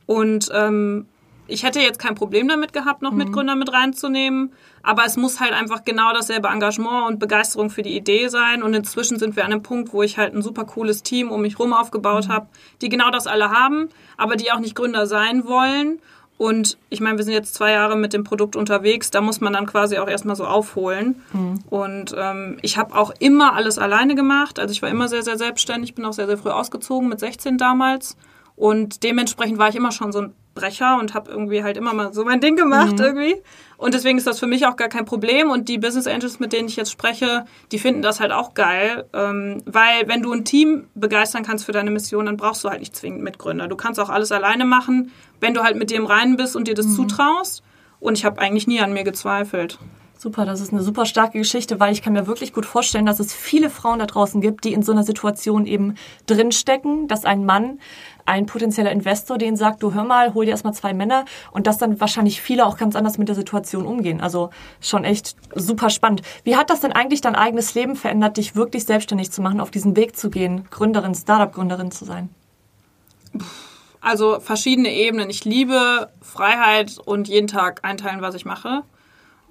Und 0.06 0.48
ähm, 0.52 1.06
ich 1.48 1.64
hätte 1.64 1.80
jetzt 1.80 1.98
kein 1.98 2.14
Problem 2.14 2.48
damit 2.48 2.72
gehabt, 2.72 3.02
noch 3.02 3.12
Mitgründer 3.12 3.56
mit 3.56 3.72
reinzunehmen, 3.72 4.52
aber 4.82 5.04
es 5.04 5.16
muss 5.16 5.40
halt 5.40 5.52
einfach 5.52 5.84
genau 5.84 6.12
dasselbe 6.12 6.48
Engagement 6.48 7.08
und 7.08 7.18
Begeisterung 7.18 7.68
für 7.68 7.82
die 7.82 7.96
Idee 7.96 8.28
sein. 8.28 8.62
Und 8.62 8.74
inzwischen 8.74 9.18
sind 9.18 9.36
wir 9.36 9.44
an 9.44 9.52
einem 9.52 9.62
Punkt, 9.62 9.92
wo 9.92 10.02
ich 10.02 10.18
halt 10.18 10.34
ein 10.34 10.42
super 10.42 10.64
cooles 10.64 11.02
Team 11.02 11.30
um 11.30 11.42
mich 11.42 11.58
rum 11.58 11.72
aufgebaut 11.72 12.28
habe, 12.28 12.46
die 12.80 12.88
genau 12.88 13.10
das 13.10 13.26
alle 13.26 13.50
haben, 13.50 13.88
aber 14.16 14.36
die 14.36 14.52
auch 14.52 14.60
nicht 14.60 14.74
Gründer 14.76 15.06
sein 15.06 15.44
wollen. 15.44 16.00
Und 16.38 16.76
ich 16.88 17.00
meine, 17.00 17.18
wir 17.18 17.24
sind 17.24 17.34
jetzt 17.34 17.54
zwei 17.54 17.70
Jahre 17.72 17.94
mit 17.96 18.12
dem 18.12 18.24
Produkt 18.24 18.56
unterwegs, 18.56 19.10
da 19.10 19.20
muss 19.20 19.40
man 19.40 19.52
dann 19.52 19.66
quasi 19.66 19.98
auch 19.98 20.08
erstmal 20.08 20.34
so 20.34 20.44
aufholen. 20.44 21.22
Und 21.70 22.14
ähm, 22.18 22.58
ich 22.62 22.76
habe 22.78 22.96
auch 22.96 23.12
immer 23.20 23.54
alles 23.54 23.78
alleine 23.78 24.14
gemacht. 24.16 24.58
Also 24.58 24.72
ich 24.72 24.82
war 24.82 24.88
immer 24.88 25.08
sehr, 25.08 25.22
sehr 25.22 25.38
selbstständig, 25.38 25.94
bin 25.94 26.04
auch 26.04 26.12
sehr, 26.12 26.26
sehr 26.26 26.38
früh 26.38 26.50
ausgezogen, 26.50 27.08
mit 27.08 27.20
16 27.20 27.58
damals. 27.58 28.16
Und 28.56 29.02
dementsprechend 29.02 29.58
war 29.58 29.68
ich 29.68 29.76
immer 29.76 29.92
schon 29.92 30.10
so 30.12 30.22
ein 30.22 30.34
Brecher 30.54 30.98
und 30.98 31.14
habe 31.14 31.30
irgendwie 31.30 31.62
halt 31.62 31.76
immer 31.76 31.92
mal 31.92 32.12
so 32.12 32.24
mein 32.24 32.40
Ding 32.40 32.56
gemacht 32.56 32.98
irgendwie. 32.98 33.36
Und 33.76 33.94
deswegen 33.94 34.18
ist 34.18 34.26
das 34.26 34.38
für 34.38 34.46
mich 34.46 34.66
auch 34.66 34.76
gar 34.76 34.88
kein 34.88 35.04
Problem. 35.04 35.50
Und 35.50 35.68
die 35.68 35.78
Business 35.78 36.06
Angels, 36.06 36.38
mit 36.40 36.52
denen 36.52 36.68
ich 36.68 36.76
jetzt 36.76 36.92
spreche, 36.92 37.44
die 37.72 37.78
finden 37.78 38.02
das 38.02 38.20
halt 38.20 38.32
auch 38.32 38.54
geil. 38.54 39.06
Ähm, 39.12 39.62
weil 39.66 40.06
wenn 40.06 40.22
du 40.22 40.32
ein 40.32 40.44
Team 40.44 40.86
begeistern 40.94 41.42
kannst 41.42 41.64
für 41.64 41.72
deine 41.72 41.90
Mission, 41.90 42.26
dann 42.26 42.36
brauchst 42.36 42.62
du 42.64 42.70
halt 42.70 42.80
nicht 42.80 42.94
zwingend 42.94 43.22
Mitgründer. 43.22 43.68
Du 43.68 43.76
kannst 43.76 43.98
auch 43.98 44.10
alles 44.10 44.30
alleine 44.30 44.64
machen, 44.64 45.10
wenn 45.40 45.54
du 45.54 45.62
halt 45.62 45.76
mit 45.76 45.90
dem 45.90 46.06
rein 46.06 46.36
bist 46.36 46.54
und 46.54 46.68
dir 46.68 46.74
das 46.74 46.94
zutraust. 46.94 47.62
Und 47.98 48.18
ich 48.18 48.24
habe 48.24 48.40
eigentlich 48.40 48.66
nie 48.66 48.80
an 48.80 48.92
mir 48.92 49.04
gezweifelt. 49.04 49.78
Super, 50.22 50.44
das 50.44 50.60
ist 50.60 50.72
eine 50.72 50.84
super 50.84 51.04
starke 51.04 51.36
Geschichte, 51.36 51.80
weil 51.80 51.92
ich 51.92 52.00
kann 52.00 52.12
mir 52.12 52.28
wirklich 52.28 52.52
gut 52.52 52.64
vorstellen, 52.64 53.06
dass 53.06 53.18
es 53.18 53.34
viele 53.34 53.68
Frauen 53.68 53.98
da 53.98 54.06
draußen 54.06 54.40
gibt, 54.40 54.62
die 54.62 54.72
in 54.72 54.84
so 54.84 54.92
einer 54.92 55.02
Situation 55.02 55.66
eben 55.66 55.96
drinstecken, 56.26 57.08
dass 57.08 57.24
ein 57.24 57.44
Mann, 57.44 57.80
ein 58.24 58.46
potenzieller 58.46 58.92
Investor, 58.92 59.36
den 59.36 59.56
sagt, 59.56 59.82
du 59.82 59.94
hör 59.94 60.04
mal, 60.04 60.32
hol 60.32 60.44
dir 60.44 60.52
erstmal 60.52 60.74
zwei 60.74 60.94
Männer 60.94 61.24
und 61.50 61.66
dass 61.66 61.78
dann 61.78 61.98
wahrscheinlich 62.00 62.40
viele 62.40 62.66
auch 62.66 62.76
ganz 62.76 62.94
anders 62.94 63.18
mit 63.18 63.26
der 63.26 63.34
Situation 63.34 63.84
umgehen. 63.84 64.20
Also 64.20 64.50
schon 64.80 65.02
echt 65.02 65.34
super 65.56 65.90
spannend. 65.90 66.22
Wie 66.44 66.54
hat 66.54 66.70
das 66.70 66.78
denn 66.78 66.92
eigentlich 66.92 67.20
dein 67.20 67.34
eigenes 67.34 67.74
Leben 67.74 67.96
verändert, 67.96 68.36
dich 68.36 68.54
wirklich 68.54 68.84
selbstständig 68.84 69.32
zu 69.32 69.42
machen, 69.42 69.58
auf 69.58 69.72
diesen 69.72 69.96
Weg 69.96 70.16
zu 70.16 70.30
gehen, 70.30 70.68
Gründerin, 70.70 71.16
Startup-Gründerin 71.16 71.90
zu 71.90 72.04
sein? 72.04 72.28
Also 74.00 74.38
verschiedene 74.38 74.92
Ebenen. 74.92 75.30
Ich 75.30 75.44
liebe 75.44 76.10
Freiheit 76.20 76.98
und 77.04 77.26
jeden 77.26 77.48
Tag 77.48 77.80
einteilen, 77.82 78.22
was 78.22 78.36
ich 78.36 78.44
mache. 78.44 78.84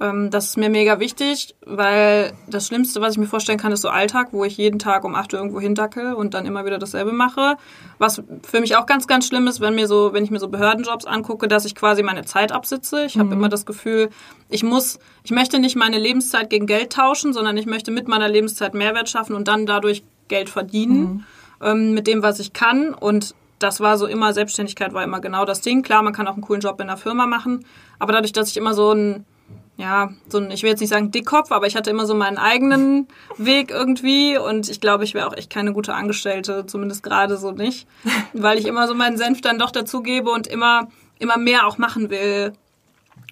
Ähm, 0.01 0.31
Das 0.31 0.47
ist 0.47 0.57
mir 0.57 0.69
mega 0.69 0.99
wichtig, 0.99 1.55
weil 1.63 2.33
das 2.47 2.65
Schlimmste, 2.67 2.99
was 3.01 3.13
ich 3.13 3.19
mir 3.19 3.27
vorstellen 3.27 3.59
kann, 3.59 3.71
ist 3.71 3.81
so 3.81 3.89
Alltag, 3.89 4.29
wo 4.31 4.43
ich 4.43 4.57
jeden 4.57 4.79
Tag 4.79 5.03
um 5.03 5.13
8 5.13 5.33
Uhr 5.33 5.39
irgendwo 5.39 5.61
hindackel 5.61 6.13
und 6.13 6.33
dann 6.33 6.47
immer 6.47 6.65
wieder 6.65 6.79
dasselbe 6.79 7.11
mache. 7.11 7.55
Was 7.99 8.23
für 8.41 8.59
mich 8.61 8.75
auch 8.75 8.87
ganz, 8.87 9.05
ganz 9.07 9.27
schlimm 9.27 9.45
ist, 9.47 9.61
wenn 9.61 9.75
mir 9.75 9.87
so, 9.87 10.11
wenn 10.11 10.23
ich 10.23 10.31
mir 10.31 10.39
so 10.39 10.47
Behördenjobs 10.47 11.05
angucke, 11.05 11.47
dass 11.47 11.65
ich 11.65 11.75
quasi 11.75 12.01
meine 12.01 12.25
Zeit 12.25 12.51
absitze. 12.51 13.05
Ich 13.05 13.19
habe 13.19 13.33
immer 13.33 13.47
das 13.47 13.65
Gefühl, 13.67 14.09
ich 14.49 14.63
muss, 14.63 14.97
ich 15.23 15.31
möchte 15.31 15.59
nicht 15.59 15.75
meine 15.75 15.99
Lebenszeit 15.99 16.49
gegen 16.49 16.65
Geld 16.65 16.91
tauschen, 16.93 17.31
sondern 17.31 17.55
ich 17.57 17.67
möchte 17.67 17.91
mit 17.91 18.07
meiner 18.07 18.27
Lebenszeit 18.27 18.73
Mehrwert 18.73 19.07
schaffen 19.07 19.35
und 19.35 19.47
dann 19.47 19.67
dadurch 19.67 20.03
Geld 20.27 20.49
verdienen 20.49 21.25
ähm, 21.61 21.93
mit 21.93 22.07
dem, 22.07 22.23
was 22.23 22.39
ich 22.39 22.53
kann. 22.53 22.95
Und 22.95 23.35
das 23.59 23.79
war 23.79 23.99
so 23.99 24.07
immer, 24.07 24.33
Selbstständigkeit 24.33 24.93
war 24.93 25.03
immer 25.03 25.19
genau 25.19 25.45
das 25.45 25.61
Ding. 25.61 25.83
Klar, 25.83 26.01
man 26.01 26.13
kann 26.13 26.27
auch 26.27 26.33
einen 26.33 26.41
coolen 26.41 26.61
Job 26.61 26.81
in 26.81 26.87
der 26.87 26.97
Firma 26.97 27.27
machen, 27.27 27.65
aber 27.99 28.13
dadurch, 28.13 28.33
dass 28.33 28.49
ich 28.49 28.57
immer 28.57 28.73
so 28.73 28.93
ein 28.93 29.25
ja, 29.77 30.11
so 30.27 30.37
ein, 30.37 30.51
ich 30.51 30.63
will 30.63 30.69
jetzt 30.69 30.79
nicht 30.79 30.89
sagen 30.89 31.11
Dickkopf, 31.11 31.51
aber 31.51 31.65
ich 31.65 31.75
hatte 31.75 31.89
immer 31.89 32.05
so 32.05 32.13
meinen 32.13 32.37
eigenen 32.37 33.07
Weg 33.37 33.71
irgendwie 33.71 34.37
und 34.37 34.69
ich 34.69 34.81
glaube, 34.81 35.03
ich 35.03 35.13
wäre 35.13 35.27
auch 35.27 35.35
echt 35.35 35.49
keine 35.49 35.73
gute 35.73 35.93
Angestellte, 35.93 36.65
zumindest 36.65 37.03
gerade 37.03 37.37
so 37.37 37.51
nicht, 37.51 37.87
weil 38.33 38.57
ich 38.57 38.65
immer 38.65 38.87
so 38.87 38.93
meinen 38.93 39.17
Senf 39.17 39.41
dann 39.41 39.59
doch 39.59 39.71
dazugebe 39.71 40.29
und 40.29 40.47
immer, 40.47 40.87
immer 41.19 41.37
mehr 41.37 41.67
auch 41.67 41.77
machen 41.77 42.09
will. 42.09 42.53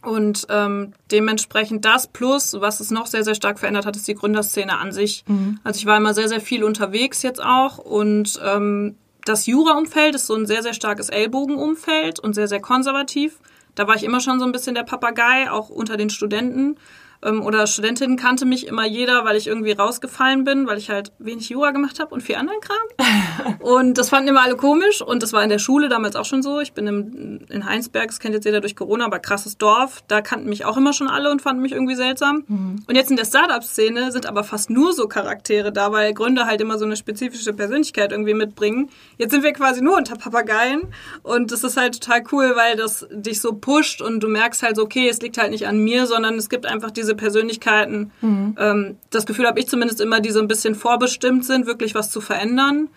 Und 0.02 0.48
ähm, 0.50 0.94
dementsprechend 1.12 1.84
das 1.84 2.08
plus, 2.08 2.56
was 2.62 2.80
es 2.80 2.90
noch 2.90 3.06
sehr, 3.06 3.26
sehr 3.26 3.36
stark 3.36 3.60
verändert 3.60 3.86
hat, 3.86 3.98
ist 3.98 4.08
die 4.08 4.16
Gründerszene 4.16 4.78
an 4.78 4.94
sich. 4.94 5.26
Also 5.66 5.78
ich 5.78 5.86
war 5.86 5.98
immer 5.98 6.14
sehr, 6.14 6.30
sehr 6.30 6.40
viel 6.40 6.64
unterwegs 6.64 7.22
jetzt 7.22 7.44
auch 7.44 7.80
und 7.80 8.40
ähm, 8.46 8.96
das 9.26 9.46
Jura-Umfeld 9.46 10.16
ist 10.16 10.28
so 10.28 10.36
ein 10.36 10.46
sehr, 10.46 10.64
sehr 10.64 10.74
starkes 10.74 11.10
Ellbogenumfeld 11.10 12.20
und 12.20 12.34
sehr, 12.34 12.48
sehr 12.48 12.62
konservativ. 12.62 13.40
Da 13.80 13.88
war 13.88 13.96
ich 13.96 14.04
immer 14.04 14.20
schon 14.20 14.40
so 14.40 14.46
ein 14.46 14.52
bisschen 14.52 14.76
der 14.76 14.84
Papagei, 14.84 15.50
auch 15.50 15.70
unter 15.70 15.96
den 15.96 16.10
Studenten 16.10 16.76
ähm, 17.24 17.44
oder 17.44 17.68
Studentinnen 17.68 18.18
kannte 18.18 18.46
mich 18.46 18.68
immer 18.68 18.86
jeder, 18.86 19.26
weil 19.26 19.36
ich 19.36 19.48
irgendwie 19.48 19.72
rausgefallen 19.72 20.44
bin, 20.44 20.68
weil 20.68 20.78
ich 20.78 20.90
halt 20.90 21.12
wenig 21.20 21.50
Jura 21.50 21.72
gemacht 21.72 22.00
habe 22.00 22.14
und 22.14 22.22
viel 22.22 22.36
anderen 22.36 22.60
Kram. 22.62 23.60
und 23.60 23.98
das 23.98 24.10
fanden 24.10 24.30
immer 24.30 24.42
alle 24.42 24.56
komisch 24.56 25.02
und 25.02 25.22
das 25.24 25.34
war 25.34 25.44
in 25.44 25.50
der 25.50 25.60
Schule 25.60 25.90
damals 25.90 26.16
auch 26.16 26.26
schon 26.26 26.42
so. 26.42 26.60
Ich 26.60 26.74
bin 26.74 26.88
im, 26.88 27.40
in 27.50 27.66
Heinsberg, 27.66 28.08
das 28.08 28.20
kennt 28.20 28.34
jetzt 28.34 28.46
jeder 28.46 28.62
durch 28.62 28.76
Corona, 28.76 29.06
aber 29.06 29.20
krasses 29.20 29.58
Dorf. 29.58 30.04
Da 30.08 30.22
kannten 30.22 30.50
mich 30.50 30.66
auch 30.66 30.78
immer 30.78 30.94
schon 30.94 31.08
alle 31.08 31.32
und 31.32 31.42
fanden 31.42 31.62
mich 31.62 31.74
irgendwie 31.74 31.96
seltsam. 31.96 32.44
Mhm. 32.48 32.84
Und 32.88 32.96
jetzt 32.96 33.12
in 33.12 33.18
der 33.18 33.26
Startup-Szene 33.26 34.12
sind 34.12 34.26
aber 34.26 34.44
fast 34.44 34.70
nur 34.70 34.94
so 34.94 35.08
Charaktere 35.08 35.72
da, 35.72 35.92
weil 35.92 36.14
Gründer 36.14 36.46
halt 36.46 36.62
immer 36.62 36.78
so 36.78 36.86
eine 36.86 36.96
spezifische 36.96 37.54
Persönlichkeit 37.54 38.12
irgendwie 38.12 38.34
mitbringen. 38.34 38.90
Jetzt 39.18 39.32
sind 39.32 39.44
wir 39.44 39.54
quasi 39.54 39.82
nur 39.82 39.98
unter 39.98 40.16
Papageien 40.16 40.84
und 41.24 41.52
das 41.52 41.64
ist 41.64 41.78
halt 41.78 42.02
total 42.02 42.24
cool, 42.32 42.54
weil 42.56 42.76
das 42.76 43.08
dich 43.12 43.42
so 43.42 43.54
pusht 43.54 44.02
und 44.02 44.22
du 44.22 44.28
merkst 44.28 44.64
halt 44.64 44.76
so, 44.76 44.84
okay, 44.84 45.10
es 45.10 45.22
liegt 45.22 45.38
halt 45.38 45.52
nicht 45.52 45.68
an 45.68 45.80
mir, 45.80 46.06
sondern 46.08 46.36
es 46.36 46.50
gibt 46.50 46.66
einfach 46.66 46.92
diese 46.92 47.09
diese 47.10 47.16
Persönlichkeiten, 47.16 48.12
mhm. 48.22 48.56
ähm, 48.60 48.98
das 49.10 49.26
Gefühl 49.26 49.48
habe 49.48 49.60
ich 49.60 49.68
zumindest 49.68 50.00
immer, 50.00 50.20
die 50.20 50.30
so 50.30 50.40
ein 50.40 50.48
bisschen 50.48 50.76
vorbestimmt 50.76 51.44
sind, 51.44 51.66
wirklich 51.66 51.96
was 51.96 52.12
zu 52.12 52.22
verändern. 52.22 52.90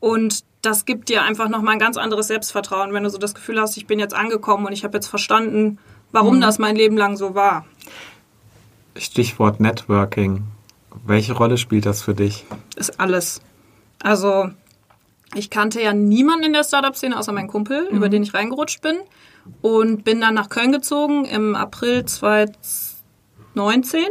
Und 0.00 0.44
das 0.62 0.86
gibt 0.86 1.08
dir 1.08 1.22
einfach 1.22 1.48
nochmal 1.48 1.74
ein 1.74 1.78
ganz 1.78 1.96
anderes 1.96 2.26
Selbstvertrauen, 2.26 2.92
wenn 2.92 3.04
du 3.04 3.10
so 3.10 3.18
das 3.18 3.34
Gefühl 3.34 3.60
hast, 3.60 3.76
ich 3.76 3.86
bin 3.86 4.00
jetzt 4.00 4.14
angekommen 4.14 4.66
und 4.66 4.72
ich 4.72 4.82
habe 4.82 4.96
jetzt 4.96 5.06
verstanden, 5.06 5.78
warum 6.10 6.36
mhm. 6.36 6.40
das 6.40 6.58
mein 6.58 6.74
Leben 6.74 6.96
lang 6.96 7.16
so 7.16 7.34
war. 7.34 7.64
Stichwort 8.96 9.60
Networking. 9.60 10.42
Welche 11.06 11.32
Rolle 11.32 11.56
spielt 11.56 11.86
das 11.86 12.02
für 12.02 12.14
dich? 12.14 12.44
Ist 12.76 12.98
alles. 12.98 13.40
Also, 14.02 14.50
ich 15.34 15.48
kannte 15.48 15.80
ja 15.80 15.92
niemanden 15.92 16.46
in 16.46 16.52
der 16.52 16.64
Startup-Szene 16.64 17.16
außer 17.16 17.30
meinen 17.30 17.46
Kumpel, 17.46 17.88
mhm. 17.88 17.96
über 17.96 18.08
den 18.08 18.24
ich 18.24 18.34
reingerutscht 18.34 18.82
bin. 18.82 18.96
Und 19.62 20.04
bin 20.04 20.20
dann 20.20 20.34
nach 20.34 20.48
Köln 20.48 20.72
gezogen 20.72 21.24
im 21.24 21.54
April 21.54 22.04
2020. 22.04 22.89
19, 23.54 24.06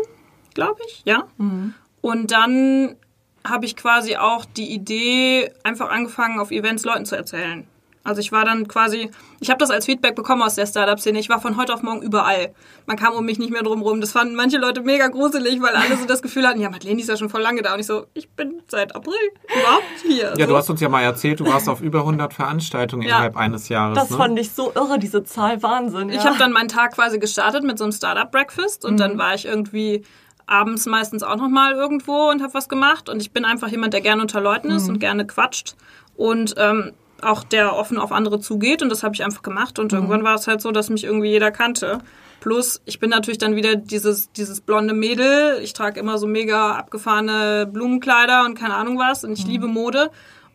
glaube 0.53 0.79
ich, 0.87 1.01
ja. 1.05 1.27
Mhm. 1.37 1.73
Und 2.01 2.31
dann 2.31 2.95
habe 3.43 3.65
ich 3.65 3.75
quasi 3.75 4.15
auch 4.17 4.45
die 4.45 4.71
Idee 4.73 5.51
einfach 5.63 5.89
angefangen, 5.89 6.39
auf 6.39 6.51
Events 6.51 6.83
Leuten 6.83 7.05
zu 7.05 7.15
erzählen. 7.15 7.67
Also 8.03 8.21
ich 8.21 8.31
war 8.31 8.45
dann 8.45 8.67
quasi, 8.67 9.11
ich 9.39 9.49
habe 9.49 9.57
das 9.59 9.69
als 9.71 9.85
Feedback 9.85 10.15
bekommen 10.15 10.41
aus 10.41 10.55
der 10.55 10.65
Startup-Szene. 10.65 11.19
Ich 11.19 11.29
war 11.29 11.41
von 11.41 11.57
heute 11.57 11.73
auf 11.73 11.83
morgen 11.83 12.01
überall. 12.01 12.53
Man 12.85 12.97
kam 12.97 13.13
um 13.13 13.25
mich 13.25 13.39
nicht 13.39 13.51
mehr 13.51 13.61
drum 13.61 13.81
rum. 13.81 13.99
Das 13.99 14.13
fanden 14.13 14.35
manche 14.35 14.57
Leute 14.57 14.81
mega 14.81 15.07
gruselig, 15.07 15.61
weil 15.61 15.75
alle 15.75 15.97
so 15.97 16.05
das 16.05 16.21
Gefühl 16.21 16.47
hatten, 16.47 16.61
ja, 16.61 16.69
Madeleine 16.69 17.01
ist 17.01 17.09
ja 17.09 17.17
schon 17.17 17.29
voll 17.29 17.41
lange 17.41 17.61
da. 17.61 17.73
Und 17.73 17.81
ich 17.81 17.85
so, 17.85 18.05
ich 18.13 18.29
bin 18.29 18.61
seit 18.67 18.95
April 18.95 19.13
überhaupt 19.45 19.83
hier. 20.07 20.33
Ja, 20.37 20.45
so. 20.45 20.51
du 20.51 20.57
hast 20.57 20.69
uns 20.69 20.79
ja 20.81 20.89
mal 20.89 21.01
erzählt, 21.01 21.39
du 21.41 21.45
warst 21.45 21.67
auf 21.67 21.81
über 21.81 21.99
100 21.99 22.33
Veranstaltungen 22.33 23.03
ja. 23.03 23.09
innerhalb 23.09 23.35
eines 23.35 23.69
Jahres. 23.69 23.97
Das 23.97 24.09
ne? 24.09 24.17
fand 24.17 24.39
ich 24.39 24.51
so 24.51 24.71
irre, 24.73 24.97
diese 24.97 25.23
Zahl, 25.23 25.61
Wahnsinn. 25.61 26.09
Ja. 26.09 26.15
Ich 26.15 26.25
habe 26.25 26.37
dann 26.37 26.53
meinen 26.53 26.69
Tag 26.69 26.93
quasi 26.93 27.19
gestartet 27.19 27.63
mit 27.63 27.77
so 27.77 27.83
einem 27.83 27.91
Startup-Breakfast 27.91 28.85
und 28.85 28.93
mhm. 28.93 28.97
dann 28.97 29.17
war 29.17 29.35
ich 29.35 29.45
irgendwie 29.45 30.03
abends 30.47 30.85
meistens 30.85 31.21
auch 31.21 31.35
noch 31.35 31.49
mal 31.49 31.73
irgendwo 31.73 32.29
und 32.29 32.41
habe 32.41 32.53
was 32.53 32.69
gemacht. 32.69 33.09
Und 33.09 33.21
ich 33.21 33.31
bin 33.31 33.45
einfach 33.45 33.67
jemand, 33.67 33.93
der 33.93 34.01
gerne 34.01 34.21
unter 34.21 34.41
Leuten 34.41 34.71
ist 34.71 34.87
mhm. 34.87 34.95
und 34.95 34.99
gerne 34.99 35.27
quatscht. 35.27 35.75
Und 36.15 36.55
ähm, 36.57 36.93
auch 37.23 37.43
der 37.43 37.75
offen 37.75 37.97
auf 37.97 38.11
andere 38.11 38.39
zugeht 38.39 38.81
und 38.81 38.89
das 38.89 39.03
habe 39.03 39.15
ich 39.15 39.23
einfach 39.23 39.41
gemacht 39.41 39.79
und 39.79 39.91
mhm. 39.91 39.97
irgendwann 39.97 40.23
war 40.23 40.35
es 40.35 40.47
halt 40.47 40.61
so, 40.61 40.71
dass 40.71 40.89
mich 40.89 41.03
irgendwie 41.03 41.29
jeder 41.29 41.51
kannte. 41.51 41.99
Plus, 42.39 42.81
ich 42.85 42.99
bin 42.99 43.09
natürlich 43.09 43.37
dann 43.37 43.55
wieder 43.55 43.75
dieses, 43.75 44.31
dieses 44.31 44.61
blonde 44.61 44.93
Mädel. 44.93 45.59
Ich 45.61 45.73
trage 45.73 45.99
immer 45.99 46.17
so 46.17 46.25
mega 46.25 46.71
abgefahrene 46.71 47.67
Blumenkleider 47.71 48.45
und 48.45 48.57
keine 48.57 48.75
Ahnung 48.75 48.97
was 48.97 49.23
und 49.23 49.33
ich 49.33 49.45
mhm. 49.45 49.51
liebe 49.51 49.67
Mode 49.67 50.09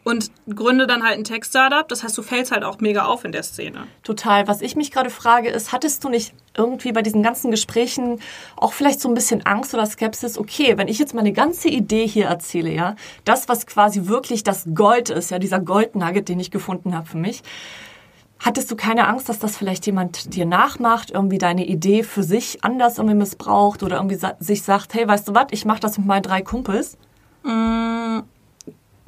und 0.04 0.30
gründe 0.54 0.86
dann 0.86 1.02
halt 1.02 1.18
ein 1.18 1.24
Tech-Startup. 1.24 1.88
Das 1.88 2.04
heißt, 2.04 2.16
du 2.16 2.22
fällst 2.22 2.52
halt 2.52 2.62
auch 2.62 2.78
mega 2.78 3.06
auf 3.06 3.24
in 3.24 3.32
der 3.32 3.42
Szene. 3.42 3.86
Total. 4.02 4.46
Was 4.46 4.60
ich 4.60 4.76
mich 4.76 4.90
gerade 4.90 5.10
frage, 5.10 5.48
ist, 5.48 5.72
hattest 5.72 6.04
du 6.04 6.10
nicht 6.10 6.34
irgendwie 6.56 6.92
bei 6.92 7.02
diesen 7.02 7.22
ganzen 7.22 7.50
Gesprächen 7.50 8.20
auch 8.56 8.74
vielleicht 8.74 9.00
so 9.00 9.08
ein 9.08 9.14
bisschen 9.14 9.44
Angst 9.46 9.74
oder 9.74 9.86
Skepsis? 9.86 10.38
Okay, 10.38 10.76
wenn 10.76 10.88
ich 10.88 10.98
jetzt 10.98 11.14
meine 11.14 11.32
ganze 11.32 11.68
Idee 11.68 12.06
hier 12.06 12.26
erzähle, 12.26 12.70
ja, 12.70 12.96
das, 13.24 13.48
was 13.48 13.66
quasi 13.66 14.06
wirklich 14.06 14.44
das 14.44 14.66
Gold 14.74 15.08
ist, 15.10 15.30
ja, 15.30 15.38
dieser 15.38 15.58
Goldnugget, 15.58 16.28
den 16.28 16.38
ich 16.38 16.50
gefunden 16.50 16.94
habe 16.94 17.06
für 17.06 17.18
mich, 17.18 17.42
Hattest 18.40 18.70
du 18.70 18.76
keine 18.76 19.08
Angst, 19.08 19.30
dass 19.30 19.38
das 19.38 19.56
vielleicht 19.56 19.86
jemand 19.86 20.34
dir 20.34 20.44
nachmacht, 20.44 21.10
irgendwie 21.10 21.38
deine 21.38 21.64
Idee 21.64 22.02
für 22.02 22.22
sich 22.22 22.62
anders 22.62 22.98
irgendwie 22.98 23.16
missbraucht 23.16 23.82
oder 23.82 23.96
irgendwie 23.96 24.18
sich 24.38 24.62
sagt, 24.62 24.92
hey, 24.92 25.08
weißt 25.08 25.28
du 25.28 25.34
was, 25.34 25.46
ich 25.50 25.64
mache 25.64 25.80
das 25.80 25.96
mit 25.96 26.06
meinen 26.06 26.24
drei 26.24 26.42
Kumpels? 26.42 26.98
Mm, 27.42 28.18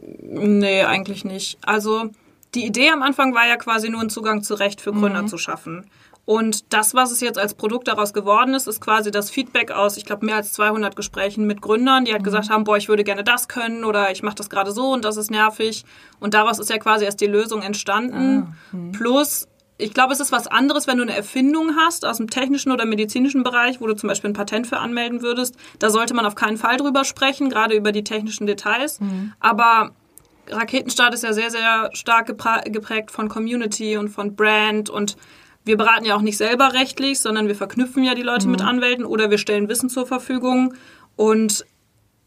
Nee, 0.06 0.82
eigentlich 0.82 1.24
nicht. 1.24 1.58
Also 1.62 2.10
die 2.54 2.64
Idee 2.64 2.90
am 2.90 3.02
Anfang 3.02 3.34
war 3.34 3.46
ja 3.46 3.56
quasi 3.56 3.88
nur 3.88 4.00
einen 4.00 4.10
Zugang 4.10 4.42
zu 4.42 4.54
Recht 4.54 4.80
für 4.80 4.92
Gründer 4.92 5.22
mhm. 5.22 5.28
zu 5.28 5.36
schaffen. 5.36 5.90
Und 6.24 6.72
das, 6.72 6.92
was 6.94 7.12
es 7.12 7.20
jetzt 7.20 7.38
als 7.38 7.54
Produkt 7.54 7.86
daraus 7.86 8.12
geworden 8.12 8.54
ist, 8.54 8.66
ist 8.66 8.80
quasi 8.80 9.12
das 9.12 9.30
Feedback 9.30 9.70
aus, 9.70 9.96
ich 9.96 10.04
glaube, 10.04 10.26
mehr 10.26 10.34
als 10.34 10.52
200 10.54 10.96
Gesprächen 10.96 11.46
mit 11.46 11.62
Gründern, 11.62 12.04
die 12.04 12.12
halt 12.12 12.22
mhm. 12.22 12.24
gesagt 12.24 12.50
haben, 12.50 12.64
boah, 12.64 12.76
ich 12.76 12.88
würde 12.88 13.04
gerne 13.04 13.22
das 13.22 13.46
können 13.46 13.84
oder 13.84 14.10
ich 14.10 14.24
mache 14.24 14.34
das 14.34 14.50
gerade 14.50 14.72
so 14.72 14.92
und 14.92 15.04
das 15.04 15.16
ist 15.16 15.30
nervig. 15.30 15.84
Und 16.18 16.34
daraus 16.34 16.58
ist 16.58 16.68
ja 16.68 16.78
quasi 16.78 17.04
erst 17.04 17.20
die 17.20 17.26
Lösung 17.26 17.62
entstanden. 17.62 18.54
Ah, 18.72 18.76
mhm. 18.76 18.92
Plus 18.92 19.46
ich 19.78 19.92
glaube, 19.92 20.12
es 20.12 20.20
ist 20.20 20.32
was 20.32 20.46
anderes, 20.46 20.86
wenn 20.86 20.96
du 20.96 21.02
eine 21.02 21.14
Erfindung 21.14 21.76
hast 21.76 22.06
aus 22.06 22.16
dem 22.16 22.30
technischen 22.30 22.72
oder 22.72 22.86
medizinischen 22.86 23.42
Bereich, 23.42 23.80
wo 23.80 23.86
du 23.86 23.94
zum 23.94 24.08
Beispiel 24.08 24.30
ein 24.30 24.34
Patent 24.34 24.66
für 24.66 24.78
anmelden 24.78 25.20
würdest. 25.20 25.54
Da 25.78 25.90
sollte 25.90 26.14
man 26.14 26.24
auf 26.24 26.34
keinen 26.34 26.56
Fall 26.56 26.78
drüber 26.78 27.04
sprechen, 27.04 27.50
gerade 27.50 27.74
über 27.74 27.92
die 27.92 28.04
technischen 28.04 28.46
Details. 28.46 29.00
Mhm. 29.00 29.34
Aber 29.38 29.90
Raketenstart 30.48 31.12
ist 31.12 31.24
ja 31.24 31.32
sehr, 31.32 31.50
sehr 31.50 31.90
stark 31.92 32.26
geprägt 32.26 33.10
von 33.10 33.28
Community 33.28 33.96
und 33.96 34.08
von 34.08 34.34
Brand 34.34 34.88
und 34.88 35.16
wir 35.64 35.76
beraten 35.76 36.04
ja 36.04 36.14
auch 36.14 36.22
nicht 36.22 36.36
selber 36.36 36.74
rechtlich, 36.74 37.18
sondern 37.18 37.48
wir 37.48 37.56
verknüpfen 37.56 38.04
ja 38.04 38.14
die 38.14 38.22
Leute 38.22 38.46
mhm. 38.46 38.52
mit 38.52 38.62
Anwälten 38.62 39.04
oder 39.04 39.30
wir 39.30 39.38
stellen 39.38 39.68
Wissen 39.68 39.90
zur 39.90 40.06
Verfügung. 40.06 40.74
Und 41.16 41.66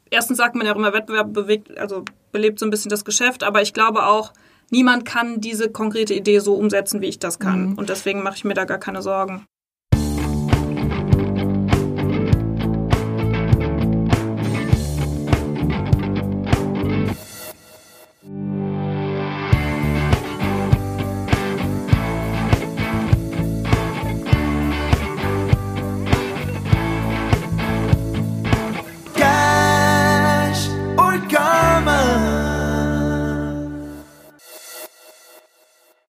erstens 0.09 0.37
sagt 0.37 0.55
man 0.55 0.67
ja 0.67 0.73
auch 0.73 0.77
immer, 0.77 0.93
Wettbewerb 0.93 1.33
bewegt, 1.33 1.77
also 1.77 2.03
belebt 2.33 2.59
so 2.59 2.65
ein 2.65 2.69
bisschen 2.69 2.89
das 2.89 3.05
Geschäft, 3.05 3.43
aber 3.43 3.61
ich 3.61 3.73
glaube 3.73 4.05
auch, 4.05 4.33
niemand 4.71 5.05
kann 5.05 5.41
diese 5.41 5.69
konkrete 5.69 6.13
Idee 6.13 6.39
so 6.39 6.55
umsetzen, 6.55 7.01
wie 7.01 7.07
ich 7.07 7.19
das 7.19 7.39
kann. 7.39 7.71
Mhm. 7.71 7.73
Und 7.75 7.89
deswegen 7.89 8.23
mache 8.23 8.35
ich 8.37 8.45
mir 8.45 8.53
da 8.53 8.65
gar 8.65 8.79
keine 8.79 9.01
Sorgen. 9.01 9.45